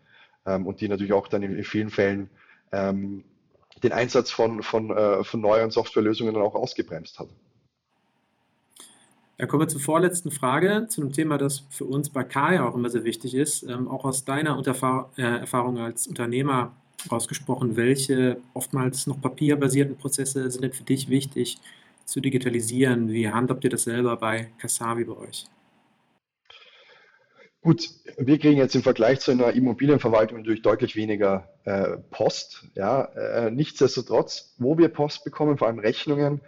ähm, 0.45 0.67
und 0.67 0.81
die 0.81 0.87
natürlich 0.87 1.13
auch 1.13 1.27
dann 1.27 1.43
in, 1.43 1.57
in 1.57 1.63
vielen 1.63 1.89
Fällen 1.89 2.29
ähm, 2.71 3.23
den 3.83 3.91
Einsatz 3.91 4.31
von, 4.31 4.63
von, 4.63 4.89
äh, 4.89 5.23
von 5.23 5.41
neuen 5.41 5.71
Softwarelösungen 5.71 6.33
dann 6.33 6.43
auch 6.43 6.55
ausgebremst 6.55 7.19
hat. 7.19 7.27
Dann 9.37 9.47
kommen 9.47 9.63
wir 9.63 9.67
zur 9.67 9.81
vorletzten 9.81 10.31
Frage, 10.31 10.87
zu 10.89 11.01
einem 11.01 11.11
Thema, 11.11 11.37
das 11.37 11.63
für 11.69 11.85
uns 11.85 12.09
bei 12.09 12.23
Kaya 12.23 12.67
auch 12.67 12.75
immer 12.75 12.89
sehr 12.89 13.03
wichtig 13.03 13.35
ist. 13.35 13.63
Ähm, 13.63 13.87
auch 13.87 14.05
aus 14.05 14.25
deiner 14.25 14.57
Unterfahr 14.57 15.11
äh, 15.17 15.21
Erfahrung 15.21 15.79
als 15.79 16.07
Unternehmer 16.07 16.71
ausgesprochen, 17.09 17.75
welche 17.75 18.37
oftmals 18.53 19.07
noch 19.07 19.19
papierbasierten 19.19 19.97
Prozesse 19.97 20.49
sind 20.49 20.63
denn 20.63 20.71
für 20.71 20.83
dich 20.83 21.09
wichtig 21.09 21.57
zu 22.05 22.21
digitalisieren? 22.21 23.09
Wie 23.09 23.29
handhabt 23.29 23.63
ihr 23.63 23.69
das 23.69 23.83
selber 23.83 24.15
bei 24.17 24.51
Kasavi 24.59 25.03
bei 25.03 25.17
euch? 25.17 25.45
Gut, 27.63 27.91
wir 28.17 28.39
kriegen 28.39 28.58
jetzt 28.58 28.76
im 28.76 28.84
Vergleich 28.84 29.21
zu 29.21 29.32
einer 29.32 29.54
Immobilienverwaltung 29.54 30.39
natürlich 30.39 30.63
deutlich 30.63 30.97
weniger 30.97 31.47
äh, 31.63 31.95
Post. 32.12 32.67
Ja, 32.76 33.06
äh, 33.06 33.52
nichtsdestotrotz, 33.52 34.54
wo 34.58 34.78
wir 34.78 34.89
Post 34.89 35.23
bekommen, 35.23 35.58
vor 35.58 35.67
allem 35.67 35.80
Rechnungen, 35.80 36.41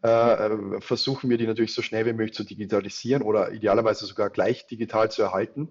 äh, 0.00 0.80
versuchen 0.80 1.28
wir 1.28 1.36
die 1.36 1.46
natürlich 1.46 1.74
so 1.74 1.82
schnell 1.82 2.06
wie 2.06 2.14
möglich 2.14 2.34
zu 2.34 2.42
digitalisieren 2.42 3.22
oder 3.22 3.52
idealerweise 3.52 4.06
sogar 4.06 4.30
gleich 4.30 4.66
digital 4.66 5.10
zu 5.10 5.20
erhalten. 5.20 5.68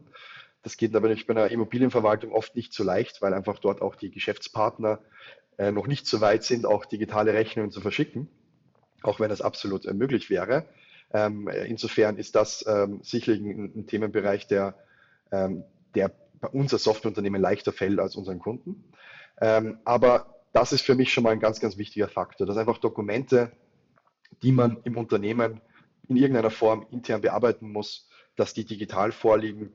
Das 0.62 0.78
geht 0.78 0.96
aber 0.96 1.10
nicht 1.10 1.26
bei 1.26 1.34
einer 1.34 1.50
Immobilienverwaltung 1.50 2.32
oft 2.32 2.56
nicht 2.56 2.72
so 2.72 2.84
leicht, 2.84 3.24
weil 3.24 3.34
einfach 3.34 3.58
dort 3.58 3.82
auch 3.82 3.96
die 3.96 4.12
Geschäftspartner 4.12 5.00
äh, 5.58 5.72
noch 5.72 5.88
nicht 5.88 6.06
so 6.06 6.22
weit 6.22 6.44
sind, 6.44 6.68
auch 6.68 6.86
digitale 6.86 7.34
Rechnungen 7.34 7.72
zu 7.72 7.82
verschicken, 7.82 8.30
auch 9.02 9.20
wenn 9.20 9.30
das 9.30 9.42
absolut 9.42 9.88
äh, 9.88 9.96
möglich 9.96 10.30
wäre. 10.30 10.66
Ähm, 11.12 11.48
insofern 11.48 12.20
ist 12.20 12.36
das 12.36 12.64
ähm, 12.68 13.00
sicherlich 13.02 13.42
ein, 13.42 13.72
ein 13.76 13.88
Themenbereich, 13.88 14.46
der 14.46 14.76
der 15.32 16.12
bei 16.41 16.48
uns 16.48 16.74
als 16.74 16.84
Softwareunternehmen 16.84 17.41
leichter 17.41 17.72
fällt 17.72 18.00
als 18.00 18.15
unseren 18.15 18.39
Kunden. 18.39 18.84
Ähm, 19.39 19.80
aber 19.86 20.41
das 20.54 20.74
ist 20.74 20.82
für 20.82 20.96
mich 20.96 21.13
schon 21.13 21.24
mal 21.24 21.32
ein 21.32 21.39
ganz, 21.39 21.60
ganz 21.60 21.78
wichtiger 21.78 22.08
Faktor, 22.08 22.46
dass 22.46 22.58
einfach 22.58 22.80
Dokumente, 22.80 23.52
die 24.44 24.52
man 24.52 24.78
im 24.84 24.98
Unternehmen 24.98 25.62
in 26.08 26.17
irgendeiner 26.17 26.52
Form 26.52 26.86
intern 26.91 27.22
bearbeiten 27.22 27.72
muss, 27.72 28.10
dass 28.36 28.54
die 28.54 28.65
digital 28.65 29.12
vorliegen 29.12 29.72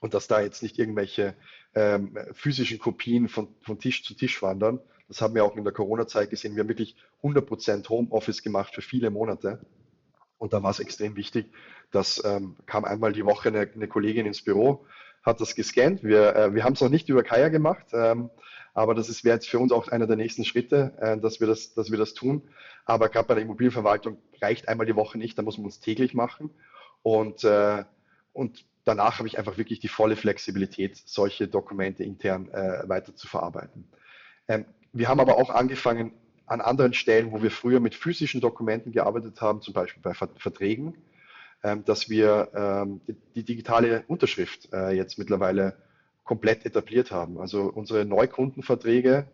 und 0.00 0.14
dass 0.14 0.26
da 0.26 0.40
jetzt 0.40 0.62
nicht 0.62 0.78
irgendwelche 0.78 1.34
ähm, 1.74 2.18
physischen 2.32 2.78
Kopien 2.78 3.28
von, 3.28 3.48
von 3.62 3.78
Tisch 3.78 4.04
zu 4.04 4.14
Tisch 4.14 4.42
wandern. 4.42 4.80
Das 5.08 5.20
haben 5.20 5.34
wir 5.34 5.44
auch 5.44 5.56
in 5.56 5.64
der 5.64 5.72
Corona-Zeit 5.72 6.30
gesehen. 6.30 6.56
Wir 6.56 6.60
haben 6.60 6.68
wirklich 6.68 6.96
100% 7.22 7.88
Homeoffice 7.88 8.42
gemacht 8.42 8.74
für 8.74 8.82
viele 8.82 9.10
Monate. 9.10 9.60
Und 10.42 10.52
da 10.52 10.60
war 10.60 10.72
es 10.72 10.80
extrem 10.80 11.14
wichtig, 11.14 11.52
dass 11.92 12.20
ähm, 12.24 12.56
kam 12.66 12.84
einmal 12.84 13.12
die 13.12 13.24
Woche 13.24 13.50
eine, 13.50 13.60
eine, 13.60 13.86
Kollegin 13.86 14.26
ins 14.26 14.42
Büro, 14.42 14.84
hat 15.22 15.40
das 15.40 15.54
gescannt. 15.54 16.02
Wir, 16.02 16.34
äh, 16.34 16.52
wir 16.52 16.64
haben 16.64 16.72
es 16.72 16.80
noch 16.80 16.88
nicht 16.88 17.08
über 17.08 17.22
Kaya 17.22 17.48
gemacht, 17.48 17.86
ähm, 17.92 18.28
aber 18.74 18.96
das 18.96 19.22
wäre 19.22 19.36
jetzt 19.36 19.48
für 19.48 19.60
uns 19.60 19.70
auch 19.70 19.86
einer 19.86 20.08
der 20.08 20.16
nächsten 20.16 20.44
Schritte, 20.44 20.94
äh, 21.00 21.16
dass, 21.16 21.38
wir 21.38 21.46
das, 21.46 21.74
dass 21.74 21.92
wir 21.92 21.98
das 21.98 22.14
tun. 22.14 22.42
Aber 22.84 23.08
gerade 23.08 23.28
bei 23.28 23.34
der 23.34 23.44
Immobilienverwaltung 23.44 24.18
reicht 24.40 24.66
einmal 24.66 24.84
die 24.84 24.96
Woche 24.96 25.16
nicht, 25.16 25.38
da 25.38 25.42
muss 25.42 25.58
man 25.58 25.68
es 25.68 25.78
täglich 25.78 26.12
machen. 26.12 26.50
Und, 27.04 27.44
äh, 27.44 27.84
und 28.32 28.64
danach 28.82 29.20
habe 29.20 29.28
ich 29.28 29.38
einfach 29.38 29.58
wirklich 29.58 29.78
die 29.78 29.86
volle 29.86 30.16
Flexibilität, 30.16 31.00
solche 31.04 31.46
Dokumente 31.46 32.02
intern 32.02 32.48
äh, 32.48 32.82
weiter 32.88 33.14
zu 33.14 33.28
verarbeiten. 33.28 33.88
Ähm, 34.48 34.64
wir 34.92 35.06
haben 35.08 35.20
aber 35.20 35.36
auch 35.36 35.50
angefangen 35.50 36.14
an 36.46 36.60
anderen 36.60 36.94
Stellen, 36.94 37.32
wo 37.32 37.42
wir 37.42 37.50
früher 37.50 37.80
mit 37.80 37.94
physischen 37.94 38.40
Dokumenten 38.40 38.92
gearbeitet 38.92 39.40
haben, 39.40 39.62
zum 39.62 39.74
Beispiel 39.74 40.02
bei 40.02 40.14
Verträgen, 40.14 40.96
ähm, 41.62 41.84
dass 41.84 42.08
wir 42.10 42.50
ähm, 42.54 43.00
die, 43.34 43.44
digitale 43.44 44.04
Unterschrift 44.08 44.72
äh, 44.72 44.90
jetzt 44.90 45.18
mittlerweile 45.18 45.76
komplett 46.24 46.66
etabliert 46.66 47.10
haben. 47.10 47.38
Also 47.38 47.64
unsere 47.64 48.04
Neukundenverträge 48.04 49.26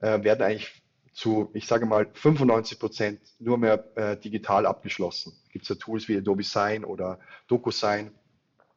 äh, 0.00 0.22
werden 0.22 0.42
eigentlich 0.42 0.82
zu, 1.12 1.50
ich 1.54 1.66
sage 1.66 1.86
mal, 1.86 2.06
95 2.12 2.78
Prozent 2.78 3.20
nur 3.38 3.56
mehr 3.56 3.84
äh, 3.96 4.16
digital 4.18 4.66
abgeschlossen. 4.66 5.32
Es 5.46 5.52
gibt 5.52 5.68
ja 5.68 5.74
Tools 5.76 6.08
wie 6.08 6.18
Adobe 6.18 6.42
Sign 6.42 6.84
oder 6.84 7.18
DocuSign, 7.48 8.10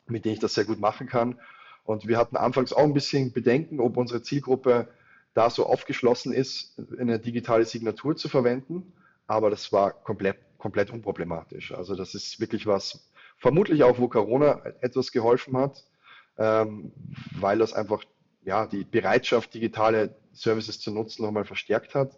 mit 0.08 0.24
denen 0.24 0.36
ich 0.36 0.40
das 0.40 0.54
sehr 0.54 0.64
gut 0.64 0.80
machen 0.80 1.08
kann. 1.08 1.38
Und 1.84 2.08
wir 2.08 2.18
hatten 2.18 2.38
anfangs 2.38 2.72
auch 2.72 2.84
ein 2.84 2.94
bisschen 2.94 3.34
Bedenken, 3.34 3.80
ob 3.80 3.98
unsere 3.98 4.22
Zielgruppe 4.22 4.88
da 5.34 5.50
so 5.50 5.66
aufgeschlossen 5.66 6.34
ist, 6.34 6.80
eine 7.00 7.20
digitale 7.20 7.66
Signatur 7.66 8.16
zu 8.16 8.30
verwenden. 8.30 8.94
Aber 9.28 9.50
das 9.50 9.72
war 9.72 9.92
komplett, 9.92 10.38
komplett 10.58 10.92
unproblematisch. 10.92 11.72
Also 11.72 11.96
das 11.96 12.16
ist 12.16 12.40
wirklich 12.40 12.66
was, 12.66 13.12
vermutlich 13.38 13.84
auch, 13.84 14.00
wo 14.00 14.08
Corona 14.08 14.66
etwas 14.82 15.12
geholfen 15.12 15.56
hat, 15.56 15.86
ähm, 16.38 16.92
weil 17.40 17.60
das 17.60 17.74
einfach 17.74 18.04
ja, 18.44 18.66
die 18.66 18.84
Bereitschaft, 18.84 19.54
digitale 19.54 20.16
Services 20.34 20.80
zu 20.80 20.92
nutzen, 20.92 21.24
nochmal 21.24 21.46
verstärkt 21.46 21.94
hat. 21.94 22.18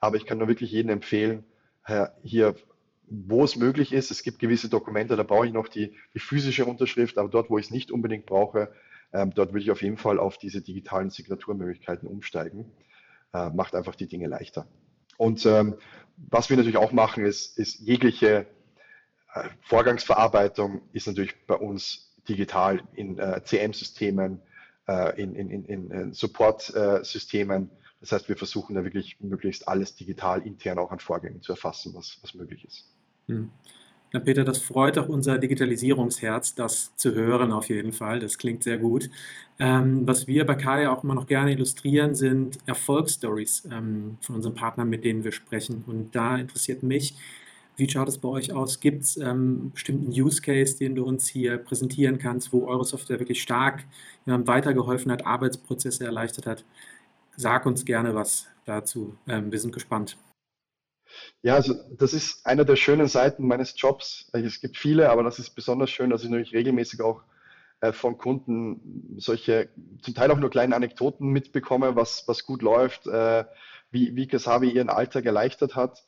Aber 0.00 0.16
ich 0.16 0.26
kann 0.26 0.38
nur 0.38 0.48
wirklich 0.48 0.72
jedem 0.72 0.90
empfehlen, 0.90 1.44
hier, 2.22 2.54
wo 3.06 3.44
es 3.44 3.56
möglich 3.56 3.92
ist, 3.92 4.10
es 4.10 4.22
gibt 4.22 4.38
gewisse 4.38 4.68
Dokumente, 4.68 5.16
da 5.16 5.22
brauche 5.22 5.46
ich 5.46 5.52
noch 5.52 5.68
die, 5.68 5.94
die 6.14 6.18
physische 6.18 6.66
Unterschrift, 6.66 7.16
aber 7.16 7.28
dort, 7.28 7.48
wo 7.48 7.58
ich 7.58 7.66
es 7.66 7.70
nicht 7.70 7.90
unbedingt 7.90 8.26
brauche, 8.26 8.72
ähm, 9.12 9.32
dort 9.34 9.52
würde 9.52 9.62
ich 9.62 9.70
auf 9.70 9.82
jeden 9.82 9.96
Fall 9.96 10.18
auf 10.18 10.38
diese 10.38 10.60
digitalen 10.60 11.10
Signaturmöglichkeiten 11.10 12.08
umsteigen. 12.08 12.70
Äh, 13.32 13.50
macht 13.50 13.74
einfach 13.74 13.94
die 13.94 14.06
Dinge 14.06 14.26
leichter. 14.26 14.66
Und 15.16 15.44
ähm, 15.46 15.76
was 16.16 16.48
wir 16.50 16.56
natürlich 16.56 16.78
auch 16.78 16.92
machen, 16.92 17.24
ist, 17.24 17.58
ist 17.58 17.80
jegliche 17.80 18.46
äh, 19.34 19.48
Vorgangsverarbeitung 19.60 20.82
ist 20.92 21.06
natürlich 21.06 21.34
bei 21.46 21.54
uns 21.54 22.14
digital 22.28 22.82
in 22.94 23.18
äh, 23.18 23.42
CM-Systemen, 23.44 24.40
äh, 24.86 25.20
in, 25.20 25.34
in, 25.34 25.50
in, 25.50 25.90
in 25.90 26.12
Support-Systemen. 26.12 27.70
Das 28.00 28.12
heißt, 28.12 28.28
wir 28.28 28.36
versuchen 28.36 28.76
da 28.76 28.84
wirklich 28.84 29.20
möglichst 29.20 29.66
alles 29.66 29.94
digital 29.96 30.46
intern 30.46 30.78
auch 30.78 30.92
an 30.92 31.00
Vorgängen 31.00 31.42
zu 31.42 31.52
erfassen, 31.52 31.94
was, 31.94 32.18
was 32.22 32.34
möglich 32.34 32.64
ist. 32.64 32.86
Hm. 33.26 33.50
Na 34.12 34.20
Peter, 34.20 34.42
das 34.44 34.58
freut 34.58 34.96
auch 34.96 35.08
unser 35.08 35.38
Digitalisierungsherz, 35.38 36.54
das 36.54 36.96
zu 36.96 37.14
hören 37.14 37.52
auf 37.52 37.68
jeden 37.68 37.92
Fall. 37.92 38.20
Das 38.20 38.38
klingt 38.38 38.62
sehr 38.62 38.78
gut. 38.78 39.10
Ähm, 39.58 40.06
was 40.06 40.26
wir 40.26 40.46
bei 40.46 40.54
Kaya 40.54 40.90
auch 40.90 41.04
immer 41.04 41.14
noch 41.14 41.26
gerne 41.26 41.52
illustrieren, 41.52 42.14
sind 42.14 42.58
Erfolgsstories 42.66 43.68
ähm, 43.70 44.16
von 44.22 44.36
unseren 44.36 44.54
Partnern, 44.54 44.88
mit 44.88 45.04
denen 45.04 45.24
wir 45.24 45.32
sprechen. 45.32 45.84
Und 45.86 46.14
da 46.14 46.38
interessiert 46.38 46.82
mich, 46.82 47.16
wie 47.76 47.88
schaut 47.88 48.08
es 48.08 48.18
bei 48.18 48.28
euch 48.28 48.52
aus? 48.52 48.80
Gibt 48.80 49.02
es 49.02 49.16
ähm, 49.18 49.72
bestimmten 49.72 50.10
Use 50.10 50.40
Case, 50.42 50.78
den 50.78 50.94
du 50.96 51.04
uns 51.04 51.28
hier 51.28 51.58
präsentieren 51.58 52.18
kannst, 52.18 52.52
wo 52.52 52.66
eure 52.66 52.84
Software 52.84 53.20
wirklich 53.20 53.42
stark 53.42 53.84
jemandem 54.26 54.48
weitergeholfen 54.48 55.12
hat, 55.12 55.26
Arbeitsprozesse 55.26 56.04
erleichtert 56.06 56.46
hat? 56.46 56.64
Sag 57.36 57.66
uns 57.66 57.84
gerne 57.84 58.14
was 58.14 58.46
dazu. 58.64 59.16
Ähm, 59.28 59.52
wir 59.52 59.60
sind 59.60 59.72
gespannt. 59.74 60.16
Ja, 61.42 61.54
also 61.54 61.74
das 61.96 62.12
ist 62.12 62.46
einer 62.46 62.64
der 62.64 62.76
schönen 62.76 63.08
Seiten 63.08 63.46
meines 63.46 63.74
Jobs. 63.76 64.28
Es 64.32 64.60
gibt 64.60 64.76
viele, 64.76 65.10
aber 65.10 65.22
das 65.22 65.38
ist 65.38 65.50
besonders 65.50 65.90
schön, 65.90 66.10
dass 66.10 66.22
ich 66.24 66.30
natürlich 66.30 66.54
regelmäßig 66.54 67.00
auch 67.02 67.22
äh, 67.80 67.92
von 67.92 68.18
Kunden 68.18 69.14
solche, 69.18 69.68
zum 70.02 70.14
Teil 70.14 70.30
auch 70.30 70.38
nur 70.38 70.50
kleine 70.50 70.76
Anekdoten 70.76 71.28
mitbekomme, 71.28 71.96
was, 71.96 72.26
was 72.26 72.44
gut 72.44 72.62
läuft, 72.62 73.06
äh, 73.06 73.44
wie, 73.90 74.16
wie 74.16 74.26
Kasabi 74.26 74.70
ihren 74.70 74.90
Alltag 74.90 75.24
erleichtert 75.26 75.76
hat. 75.76 76.04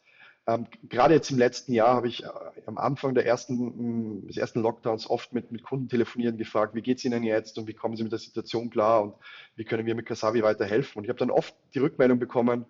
Ähm, 0.47 0.67
gerade 0.89 1.15
jetzt 1.15 1.31
im 1.31 1.39
letzten 1.39 1.73
Jahr 1.73 1.95
habe 1.95 2.09
ich 2.09 2.25
äh, 2.25 2.29
am 2.67 2.79
Anfang 2.79 3.15
der 3.15 3.27
ersten, 3.27 4.27
des 4.27 4.37
ersten 4.37 4.61
Lockdowns 4.63 5.09
oft 5.09 5.33
mit, 5.33 5.53
mit 5.53 5.63
Kunden 5.63 5.89
telefonieren 5.89 6.39
gefragt, 6.39 6.75
wie 6.75 6.83
geht 6.83 6.99
es 6.99 7.05
Ihnen 7.05 7.23
jetzt 7.23 7.59
und 7.59 7.69
wie 7.69 7.75
kommen 7.75 7.97
Sie 7.97 8.03
mit 8.03 8.13
der 8.13 8.19
Situation 8.19 8.71
klar 8.71 9.03
und 9.03 9.15
wie 9.55 9.65
können 9.65 9.87
wir 9.87 9.95
mit 9.95 10.07
Kasabi 10.07 10.43
weiterhelfen. 10.43 10.99
Und 10.99 11.05
ich 11.05 11.11
habe 11.11 11.19
dann 11.19 11.31
oft 11.31 11.55
die 11.75 11.79
Rückmeldung 11.79 12.19
bekommen, 12.19 12.67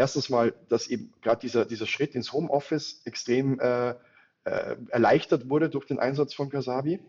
erstens 0.00 0.30
mal, 0.30 0.54
dass 0.70 0.88
eben 0.88 1.12
gerade 1.20 1.42
dieser, 1.42 1.66
dieser 1.66 1.86
Schritt 1.86 2.14
ins 2.14 2.32
Homeoffice 2.32 3.02
extrem 3.04 3.60
äh, 3.60 3.90
äh, 4.44 4.76
erleichtert 4.88 5.50
wurde 5.50 5.68
durch 5.68 5.84
den 5.84 5.98
Einsatz 5.98 6.32
von 6.32 6.48
Kasabi. 6.48 7.00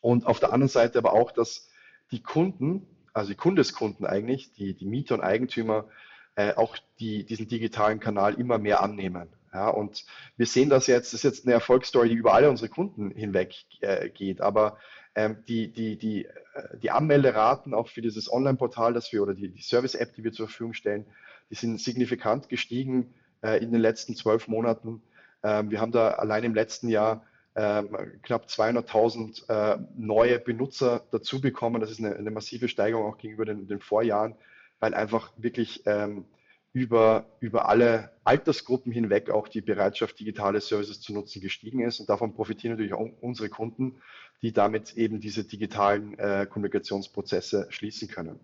Und 0.00 0.24
auf 0.24 0.38
der 0.38 0.52
anderen 0.52 0.68
Seite 0.68 0.98
aber 0.98 1.14
auch, 1.14 1.32
dass 1.32 1.68
die 2.12 2.22
Kunden, 2.22 2.86
also 3.12 3.30
die 3.30 3.36
Kundeskunden 3.36 4.06
eigentlich, 4.06 4.52
die, 4.52 4.74
die 4.74 4.86
Mieter 4.86 5.16
und 5.16 5.22
Eigentümer, 5.22 5.88
äh, 6.36 6.54
auch 6.54 6.76
die, 7.00 7.24
diesen 7.26 7.48
digitalen 7.48 7.98
Kanal 7.98 8.34
immer 8.34 8.58
mehr 8.58 8.82
annehmen. 8.82 9.28
Ja, 9.52 9.68
und 9.68 10.04
wir 10.36 10.46
sehen 10.46 10.70
das 10.70 10.86
jetzt, 10.86 11.12
das 11.12 11.20
ist 11.20 11.24
jetzt 11.24 11.44
eine 11.44 11.54
Erfolgsstory, 11.54 12.10
die 12.10 12.14
über 12.14 12.34
alle 12.34 12.50
unsere 12.50 12.68
Kunden 12.68 13.10
hinweg 13.10 13.54
äh, 13.80 14.10
geht, 14.10 14.40
aber 14.40 14.78
ähm, 15.16 15.38
die, 15.48 15.72
die, 15.72 15.96
die, 15.96 16.26
äh, 16.26 16.78
die 16.80 16.90
Anmelderaten 16.90 17.74
auch 17.74 17.88
für 17.88 18.02
dieses 18.02 18.30
Online-Portal, 18.30 18.92
das 18.92 19.12
wir 19.12 19.22
oder 19.22 19.34
die, 19.34 19.48
die 19.48 19.62
Service-App, 19.62 20.14
die 20.14 20.22
wir 20.22 20.32
zur 20.32 20.46
Verfügung 20.46 20.74
stellen, 20.74 21.06
die 21.50 21.54
sind 21.54 21.80
signifikant 21.80 22.48
gestiegen 22.48 23.14
äh, 23.42 23.62
in 23.62 23.72
den 23.72 23.80
letzten 23.80 24.14
zwölf 24.14 24.48
Monaten. 24.48 25.02
Ähm, 25.42 25.70
wir 25.70 25.80
haben 25.80 25.92
da 25.92 26.10
allein 26.10 26.44
im 26.44 26.54
letzten 26.54 26.88
Jahr 26.88 27.24
ähm, 27.54 27.88
knapp 28.22 28.46
200.000 28.46 29.48
äh, 29.48 29.78
neue 29.96 30.38
Benutzer 30.38 31.04
dazu 31.10 31.40
bekommen. 31.40 31.80
Das 31.80 31.90
ist 31.90 32.00
eine, 32.00 32.14
eine 32.16 32.30
massive 32.30 32.68
Steigerung 32.68 33.06
auch 33.06 33.18
gegenüber 33.18 33.44
den, 33.44 33.66
den 33.66 33.80
Vorjahren, 33.80 34.34
weil 34.78 34.92
einfach 34.92 35.32
wirklich 35.36 35.82
ähm, 35.86 36.26
über, 36.74 37.24
über 37.40 37.70
alle 37.70 38.10
Altersgruppen 38.24 38.92
hinweg 38.92 39.30
auch 39.30 39.48
die 39.48 39.62
Bereitschaft, 39.62 40.20
digitale 40.20 40.60
Services 40.60 41.00
zu 41.00 41.14
nutzen, 41.14 41.40
gestiegen 41.40 41.80
ist. 41.80 42.00
Und 42.00 42.10
davon 42.10 42.34
profitieren 42.34 42.74
natürlich 42.74 42.92
auch 42.92 43.08
unsere 43.22 43.48
Kunden, 43.48 44.02
die 44.42 44.52
damit 44.52 44.94
eben 44.98 45.18
diese 45.18 45.44
digitalen 45.44 46.18
äh, 46.18 46.46
Kommunikationsprozesse 46.46 47.68
schließen 47.70 48.08
können. 48.08 48.38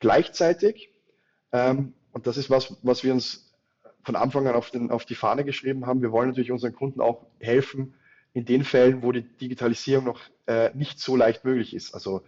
Gleichzeitig 0.00 0.90
ähm, 1.52 1.94
und 2.18 2.26
das 2.26 2.36
ist 2.36 2.50
was, 2.50 2.76
was 2.82 3.04
wir 3.04 3.12
uns 3.12 3.54
von 4.02 4.16
Anfang 4.16 4.48
an 4.48 4.56
auf, 4.56 4.72
den, 4.72 4.90
auf 4.90 5.04
die 5.04 5.14
Fahne 5.14 5.44
geschrieben 5.44 5.86
haben. 5.86 6.02
Wir 6.02 6.10
wollen 6.10 6.30
natürlich 6.30 6.50
unseren 6.50 6.74
Kunden 6.74 7.00
auch 7.00 7.24
helfen 7.38 7.94
in 8.32 8.44
den 8.44 8.64
Fällen, 8.64 9.04
wo 9.04 9.12
die 9.12 9.22
Digitalisierung 9.22 10.06
noch 10.06 10.20
äh, 10.48 10.74
nicht 10.74 10.98
so 10.98 11.14
leicht 11.14 11.44
möglich 11.44 11.76
ist. 11.76 11.94
Also 11.94 12.22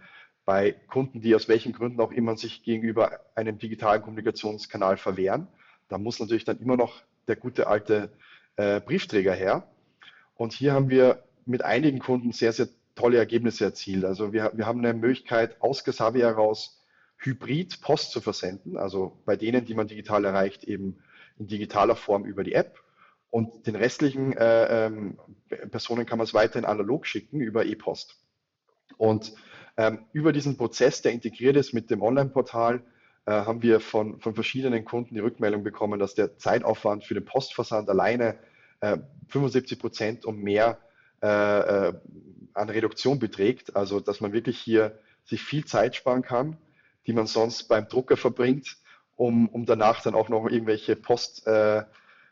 bei 0.45 0.71
Kunden, 0.87 1.19
die 1.19 1.35
aus 1.35 1.49
welchen 1.49 1.73
Gründen 1.73 1.99
auch 1.99 2.13
immer 2.13 2.37
sich 2.37 2.63
gegenüber 2.63 3.19
einem 3.35 3.57
digitalen 3.57 4.01
Kommunikationskanal 4.01 4.95
verwehren. 4.95 5.49
Da 5.89 5.97
muss 5.97 6.21
natürlich 6.21 6.45
dann 6.45 6.61
immer 6.61 6.77
noch 6.77 7.01
der 7.27 7.35
gute 7.35 7.67
alte 7.67 8.13
äh, 8.55 8.79
Briefträger 8.79 9.33
her. 9.33 9.67
Und 10.35 10.53
hier 10.53 10.71
haben 10.71 10.89
wir 10.89 11.21
mit 11.45 11.65
einigen 11.65 11.99
Kunden 11.99 12.31
sehr, 12.31 12.53
sehr 12.53 12.69
tolle 12.95 13.17
Ergebnisse 13.17 13.65
erzielt. 13.65 14.05
Also 14.05 14.31
wir, 14.31 14.53
wir 14.55 14.65
haben 14.65 14.79
eine 14.79 14.93
Möglichkeit 14.93 15.61
aus 15.61 15.83
Gasavi 15.83 16.21
heraus 16.21 16.80
hybrid 17.21 17.81
Post 17.81 18.11
zu 18.11 18.19
versenden, 18.19 18.77
also 18.77 19.21
bei 19.25 19.35
denen, 19.35 19.65
die 19.65 19.75
man 19.75 19.87
digital 19.87 20.25
erreicht, 20.25 20.63
eben 20.63 20.97
in 21.37 21.47
digitaler 21.47 21.95
Form 21.95 22.25
über 22.25 22.43
die 22.43 22.53
App. 22.53 22.79
Und 23.29 23.65
den 23.65 23.75
restlichen 23.75 24.35
äh, 24.35 24.87
ähm, 24.87 25.17
Personen 25.69 26.05
kann 26.05 26.17
man 26.17 26.25
es 26.25 26.33
weiterhin 26.33 26.65
analog 26.65 27.07
schicken 27.07 27.39
über 27.39 27.65
E-Post. 27.65 28.17
Und 28.97 29.33
ähm, 29.77 29.99
über 30.11 30.33
diesen 30.33 30.57
Prozess, 30.57 31.01
der 31.01 31.13
integriert 31.13 31.55
ist 31.55 31.73
mit 31.73 31.89
dem 31.89 32.01
Online-Portal, 32.01 32.83
äh, 33.25 33.31
haben 33.31 33.61
wir 33.61 33.79
von, 33.79 34.19
von 34.19 34.33
verschiedenen 34.33 34.83
Kunden 34.83 35.13
die 35.13 35.21
Rückmeldung 35.21 35.63
bekommen, 35.63 35.99
dass 35.99 36.15
der 36.15 36.37
Zeitaufwand 36.37 37.05
für 37.05 37.13
den 37.13 37.23
Postversand 37.23 37.89
alleine 37.89 38.37
äh, 38.81 38.97
75 39.29 39.79
Prozent 39.79 40.25
und 40.25 40.43
mehr 40.43 40.79
äh, 41.21 41.27
äh, 41.27 41.93
an 42.53 42.69
Reduktion 42.69 43.19
beträgt. 43.19 43.75
Also 43.75 44.01
dass 44.01 44.19
man 44.19 44.33
wirklich 44.33 44.59
hier 44.59 44.99
sich 45.23 45.41
viel 45.41 45.63
Zeit 45.63 45.95
sparen 45.95 46.23
kann 46.23 46.57
die 47.07 47.13
man 47.13 47.27
sonst 47.27 47.63
beim 47.63 47.87
Drucker 47.87 48.17
verbringt, 48.17 48.77
um, 49.15 49.47
um 49.49 49.65
danach 49.65 50.01
dann 50.01 50.15
auch 50.15 50.29
noch 50.29 50.47
irgendwelche 50.47 50.95
Post, 50.95 51.47
äh, 51.47 51.83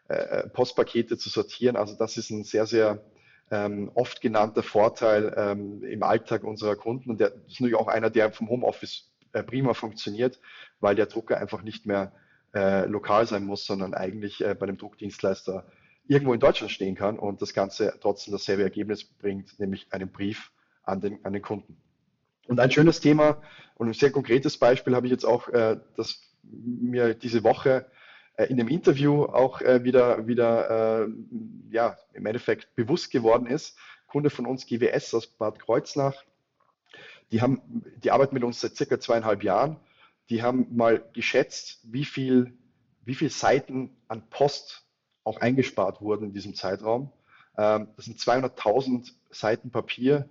äh, 0.08 0.50
Postpakete 0.50 1.18
zu 1.18 1.30
sortieren. 1.30 1.76
Also 1.76 1.96
das 1.96 2.18
ist 2.18 2.30
ein 2.30 2.44
sehr, 2.44 2.66
sehr 2.66 3.04
ähm, 3.52 3.92
oft 3.94 4.22
genannter 4.22 4.64
Vorteil 4.64 5.34
ähm, 5.36 5.84
im 5.84 6.04
Alltag 6.04 6.44
unserer 6.44 6.76
Kunden. 6.76 7.10
Und 7.10 7.20
der 7.20 7.34
ist 7.48 7.60
natürlich 7.60 7.76
auch 7.76 7.88
einer, 7.88 8.10
der 8.10 8.32
vom 8.32 8.50
Homeoffice 8.50 9.10
äh, 9.34 9.44
prima 9.44 9.74
funktioniert, 9.74 10.40
weil 10.80 10.96
der 10.96 11.08
Drucker 11.08 11.38
einfach 11.38 11.62
nicht 11.62 11.86
mehr 11.86 12.12
äh, 12.54 12.86
lokal 12.86 13.28
sein 13.28 13.46
muss, 13.46 13.66
sondern 13.66 13.94
eigentlich 13.94 14.42
äh, 14.44 14.56
bei 14.56 14.68
einem 14.68 14.78
Druckdienstleister 14.78 15.66
irgendwo 16.08 16.34
in 16.34 16.40
Deutschland 16.40 16.72
stehen 16.72 16.96
kann 16.96 17.20
und 17.20 17.42
das 17.42 17.54
Ganze 17.54 17.94
trotzdem 18.02 18.32
dasselbe 18.32 18.64
Ergebnis 18.64 19.04
bringt, 19.04 19.60
nämlich 19.60 19.88
einen 19.92 20.12
Brief 20.12 20.52
an 20.84 21.02
den, 21.02 21.24
an 21.24 21.34
den 21.34 21.44
Kunden. 21.44 21.78
Und 22.50 22.60
ein 22.60 22.72
schönes 22.72 23.00
Thema 23.00 23.44
und 23.76 23.90
ein 23.90 23.94
sehr 23.94 24.12
konkretes 24.12 24.58
Beispiel 24.58 24.96
habe 24.96 25.06
ich 25.06 25.12
jetzt 25.12 25.24
auch, 25.24 25.50
äh, 25.50 25.80
das 25.96 26.20
mir 26.42 27.14
diese 27.14 27.44
Woche 27.44 27.86
äh, 28.38 28.46
in 28.46 28.58
dem 28.58 28.68
Interview 28.68 29.26
auch 29.26 29.62
äh, 29.62 29.84
wieder, 29.84 30.26
wieder 30.26 31.04
äh, 31.06 31.10
ja, 31.70 31.96
im 32.14 32.26
Endeffekt 32.26 32.74
bewusst 32.74 33.12
geworden 33.12 33.46
ist. 33.46 33.78
Kunde 34.08 34.32
von 34.32 34.48
uns, 34.48 34.66
GWS 34.66 35.14
aus 35.14 35.28
Bad 35.28 35.60
Kreuznach, 35.60 36.24
die, 37.32 37.40
haben, 37.44 37.62
die 38.04 38.10
arbeiten 38.10 38.34
mit 38.34 38.44
uns 38.44 38.62
seit 38.62 38.76
circa 38.76 39.00
zweieinhalb 39.00 39.44
Jahren. 39.44 39.78
Die 40.32 40.42
haben 40.42 40.76
mal 40.76 41.04
geschätzt, 41.14 41.82
wie 41.84 42.04
viel, 42.04 42.58
wie 43.06 43.14
viel 43.14 43.30
Seiten 43.30 43.96
an 44.08 44.28
Post 44.32 44.88
auch 45.24 45.38
eingespart 45.40 46.02
wurden 46.02 46.26
in 46.26 46.34
diesem 46.34 46.56
Zeitraum. 46.56 47.12
Ähm, 47.60 47.90
das 47.96 48.06
sind 48.06 48.18
200.000 48.18 49.12
Seiten 49.30 49.70
Papier, 49.70 50.28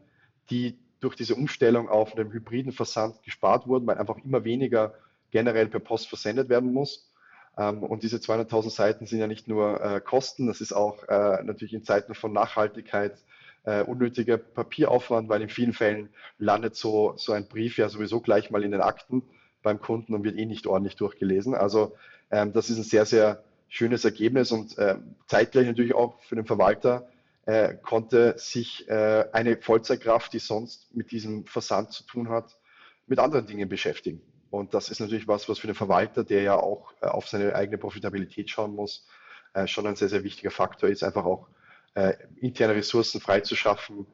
die 0.51 0.81
durch 1.01 1.17
diese 1.17 1.35
Umstellung 1.35 1.89
auf 1.89 2.17
einen 2.17 2.33
hybriden 2.33 2.73
Versand 2.73 3.23
gespart 3.23 3.67
wurden, 3.67 3.87
weil 3.87 3.99
einfach 3.99 4.17
immer 4.25 4.45
weniger 4.45 4.95
generell 5.31 5.67
per 5.67 5.81
Post 5.81 6.09
versendet 6.09 6.49
werden 6.49 6.73
muss. 6.73 7.11
Ähm, 7.57 7.83
und 7.83 8.03
diese 8.03 8.19
200.000 8.19 8.71
Seiten 8.71 9.07
sind 9.07 9.19
ja 9.19 9.27
nicht 9.27 9.49
nur 9.49 9.81
äh, 9.81 10.01
Kosten, 10.01 10.47
das 10.47 10.61
ist 10.61 10.73
auch 10.73 11.05
äh, 11.09 11.43
natürlich 11.43 11.75
in 11.75 11.85
Zeiten 11.85 12.15
von 12.15 12.33
Nachhaltigkeit 12.33 13.19
äh, 13.65 13.83
unnötiger 13.83 14.39
Papieraufwand, 14.39 15.29
weil 15.29 15.43
in 15.43 15.49
vielen 15.49 15.73
Fällen 15.73 16.09
landet 16.39 16.77
so, 16.77 17.15
so 17.17 17.33
ein 17.33 17.47
Brief 17.47 17.77
ja 17.77 17.89
sowieso 17.89 18.21
gleich 18.21 18.51
mal 18.51 18.65
in 18.65 18.71
den 18.71 18.81
Akten 18.81 19.23
beim 19.63 19.81
Kunden 19.81 20.15
und 20.15 20.25
wird 20.25 20.39
eh 20.39 20.47
nicht 20.47 20.67
ordentlich 20.67 20.97
durchgelesen. 20.97 21.55
Also 21.55 21.95
ähm, 22.31 22.53
das 22.53 22.71
ist 22.71 22.79
ein 22.79 22.85
sehr, 22.85 23.05
sehr 23.05 23.43
schönes 23.69 24.05
Ergebnis 24.05 24.53
und 24.53 24.79
äh, 24.79 24.97
zeitgleich 25.27 25.67
natürlich 25.67 25.95
auch 25.95 26.19
für 26.23 26.37
den 26.37 26.47
Verwalter 26.47 27.07
äh, 27.49 27.77
konnte 27.77 28.35
sich 28.37 28.87
äh, 28.91 29.25
eine 29.33 29.57
Vollzeitkraft, 29.57 30.35
die 30.35 30.39
sonst 30.39 30.95
mit 30.95 31.11
diesem 31.11 31.47
Versand 31.47 31.93
zu 31.93 32.05
tun 32.05 32.29
hat, 32.29 32.59
mit 33.07 33.19
anderen 33.19 33.47
Dingen 33.47 33.71
beschäftigen. 33.71 34.21
Und 34.51 34.75
das 34.75 34.91
ist 34.91 35.01
natürlich 35.01 35.27
was, 35.29 35.49
was 35.49 35.59
für 35.59 35.67
den 35.67 35.75
Verwalter, 35.75 36.25
der 36.25 36.43
ja 36.43 36.57
auch 36.57 36.93
äh, 37.01 37.07
auf 37.07 37.27
seine 37.27 37.55
eigene 37.55 37.79
Profitabilität 37.79 38.51
schauen 38.51 38.75
muss, 38.75 39.09
äh, 39.55 39.67
schon 39.67 39.87
ein 39.87 39.97
sehr, 39.97 40.11
sehr 40.11 40.25
wichtiger 40.25 40.51
Faktor 40.51 40.91
ist, 40.91 41.03
einfach 41.03 41.25
auch 41.25 41.49
äh, 41.95 42.13
interne 42.37 42.75
Ressourcen 42.75 43.19
freizuschaffen, 43.19 44.07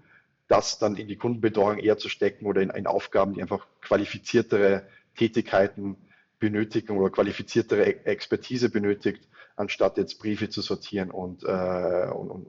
das 0.47 0.79
dann 0.79 0.94
in 0.94 1.09
die 1.09 1.16
Kundenbetreuung 1.16 1.79
eher 1.79 1.99
zu 1.99 2.09
stecken 2.09 2.47
oder 2.47 2.62
in, 2.62 2.70
in 2.70 2.87
Aufgaben, 2.87 3.35
die 3.35 3.42
einfach 3.42 3.66
qualifiziertere 3.81 4.87
Tätigkeiten 5.16 5.97
benötigen 6.44 6.98
oder 6.98 7.09
qualifiziertere 7.09 7.85
e-, 7.87 8.04
Expertise 8.04 8.68
benötigt, 8.68 9.26
anstatt 9.57 9.96
jetzt 9.96 10.18
Briefe 10.18 10.50
zu 10.50 10.61
sortieren 10.61 11.11
und, 11.11 11.42
äh, 11.42 12.11
und, 12.12 12.30
und, 12.30 12.46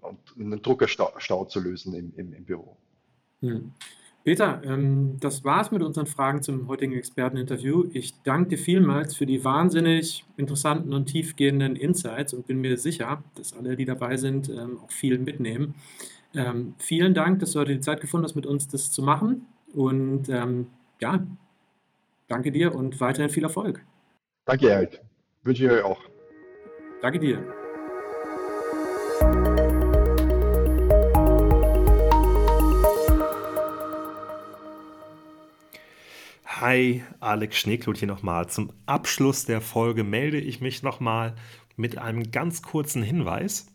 und, 0.00 0.18
einen 0.36 0.62
Druckerstau 0.62 1.44
zu 1.44 1.60
lösen 1.60 1.94
im, 1.94 2.12
im, 2.16 2.32
im 2.32 2.44
Büro. 2.44 2.76
Hm. 3.40 3.72
Peter, 4.24 4.60
ähm, 4.64 5.18
das 5.20 5.44
war's 5.44 5.70
mit 5.70 5.82
unseren 5.84 6.06
Fragen 6.06 6.42
zum 6.42 6.66
heutigen 6.66 6.94
Experteninterview. 6.94 7.84
Ich 7.92 8.14
danke 8.24 8.50
dir 8.50 8.58
vielmals 8.58 9.14
für 9.14 9.26
die 9.26 9.44
wahnsinnig 9.44 10.24
interessanten 10.36 10.92
und 10.92 11.06
tiefgehenden 11.06 11.76
Insights 11.76 12.34
und 12.34 12.48
bin 12.48 12.60
mir 12.60 12.76
sicher, 12.76 13.22
dass 13.36 13.52
alle, 13.52 13.76
die 13.76 13.84
dabei 13.84 14.16
sind, 14.16 14.48
ähm, 14.48 14.80
auch 14.82 14.90
viel 14.90 15.18
mitnehmen. 15.18 15.76
Ähm, 16.34 16.74
vielen 16.78 17.14
Dank, 17.14 17.38
dass 17.38 17.52
du 17.52 17.60
heute 17.60 17.74
die 17.74 17.80
Zeit 17.80 18.00
gefunden 18.00 18.24
hast, 18.24 18.34
mit 18.34 18.46
uns 18.46 18.66
das 18.66 18.90
zu 18.90 19.02
machen. 19.02 19.46
Und 19.72 20.28
ähm, 20.28 20.66
ja, 21.00 21.24
danke 22.28 22.52
dir 22.52 22.74
und 22.74 23.00
weiterhin 23.00 23.30
viel 23.30 23.44
Erfolg. 23.44 23.84
Danke, 24.44 24.68
Eric. 24.68 25.00
Wünsche 25.42 25.64
ich 25.64 25.70
euch 25.70 25.82
auch. 25.82 26.00
Danke 27.02 27.18
dir. 27.18 27.44
Hi, 36.44 37.04
Alex 37.20 37.58
Schneeklut 37.58 37.98
hier 37.98 38.08
nochmal. 38.08 38.48
Zum 38.48 38.72
Abschluss 38.86 39.44
der 39.44 39.60
Folge 39.60 40.04
melde 40.04 40.40
ich 40.40 40.60
mich 40.60 40.82
nochmal 40.82 41.34
mit 41.76 41.98
einem 41.98 42.30
ganz 42.30 42.62
kurzen 42.62 43.02
Hinweis. 43.02 43.66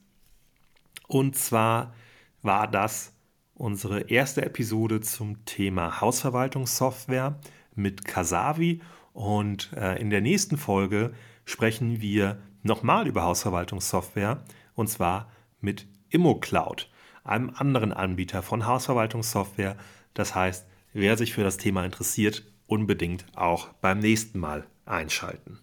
Und 1.07 1.37
zwar 1.37 1.93
war 2.41 2.67
das 2.67 3.13
unsere 3.53 4.09
erste 4.09 4.43
Episode 4.43 5.01
zum 5.01 5.45
Thema 5.45 6.01
Hausverwaltungssoftware 6.01 7.39
mit 7.75 8.05
Kasavi. 8.05 8.81
Und 9.13 9.71
äh, 9.75 9.99
in 9.99 10.09
der 10.09 10.21
nächsten 10.21 10.57
Folge 10.57 11.13
sprechen 11.45 12.01
wir 12.01 12.39
nochmal 12.63 13.07
über 13.07 13.23
Hausverwaltungssoftware 13.23 14.43
und 14.75 14.87
zwar 14.87 15.29
mit 15.59 15.87
ImmoCloud, 16.09 16.89
einem 17.23 17.51
anderen 17.55 17.91
Anbieter 17.91 18.41
von 18.41 18.65
Hausverwaltungssoftware. 18.65 19.77
Das 20.13 20.35
heißt, 20.35 20.65
wer 20.93 21.17
sich 21.17 21.33
für 21.33 21.43
das 21.43 21.57
Thema 21.57 21.83
interessiert, 21.85 22.43
unbedingt 22.67 23.25
auch 23.35 23.69
beim 23.81 23.99
nächsten 23.99 24.39
Mal 24.39 24.65
einschalten. 24.85 25.59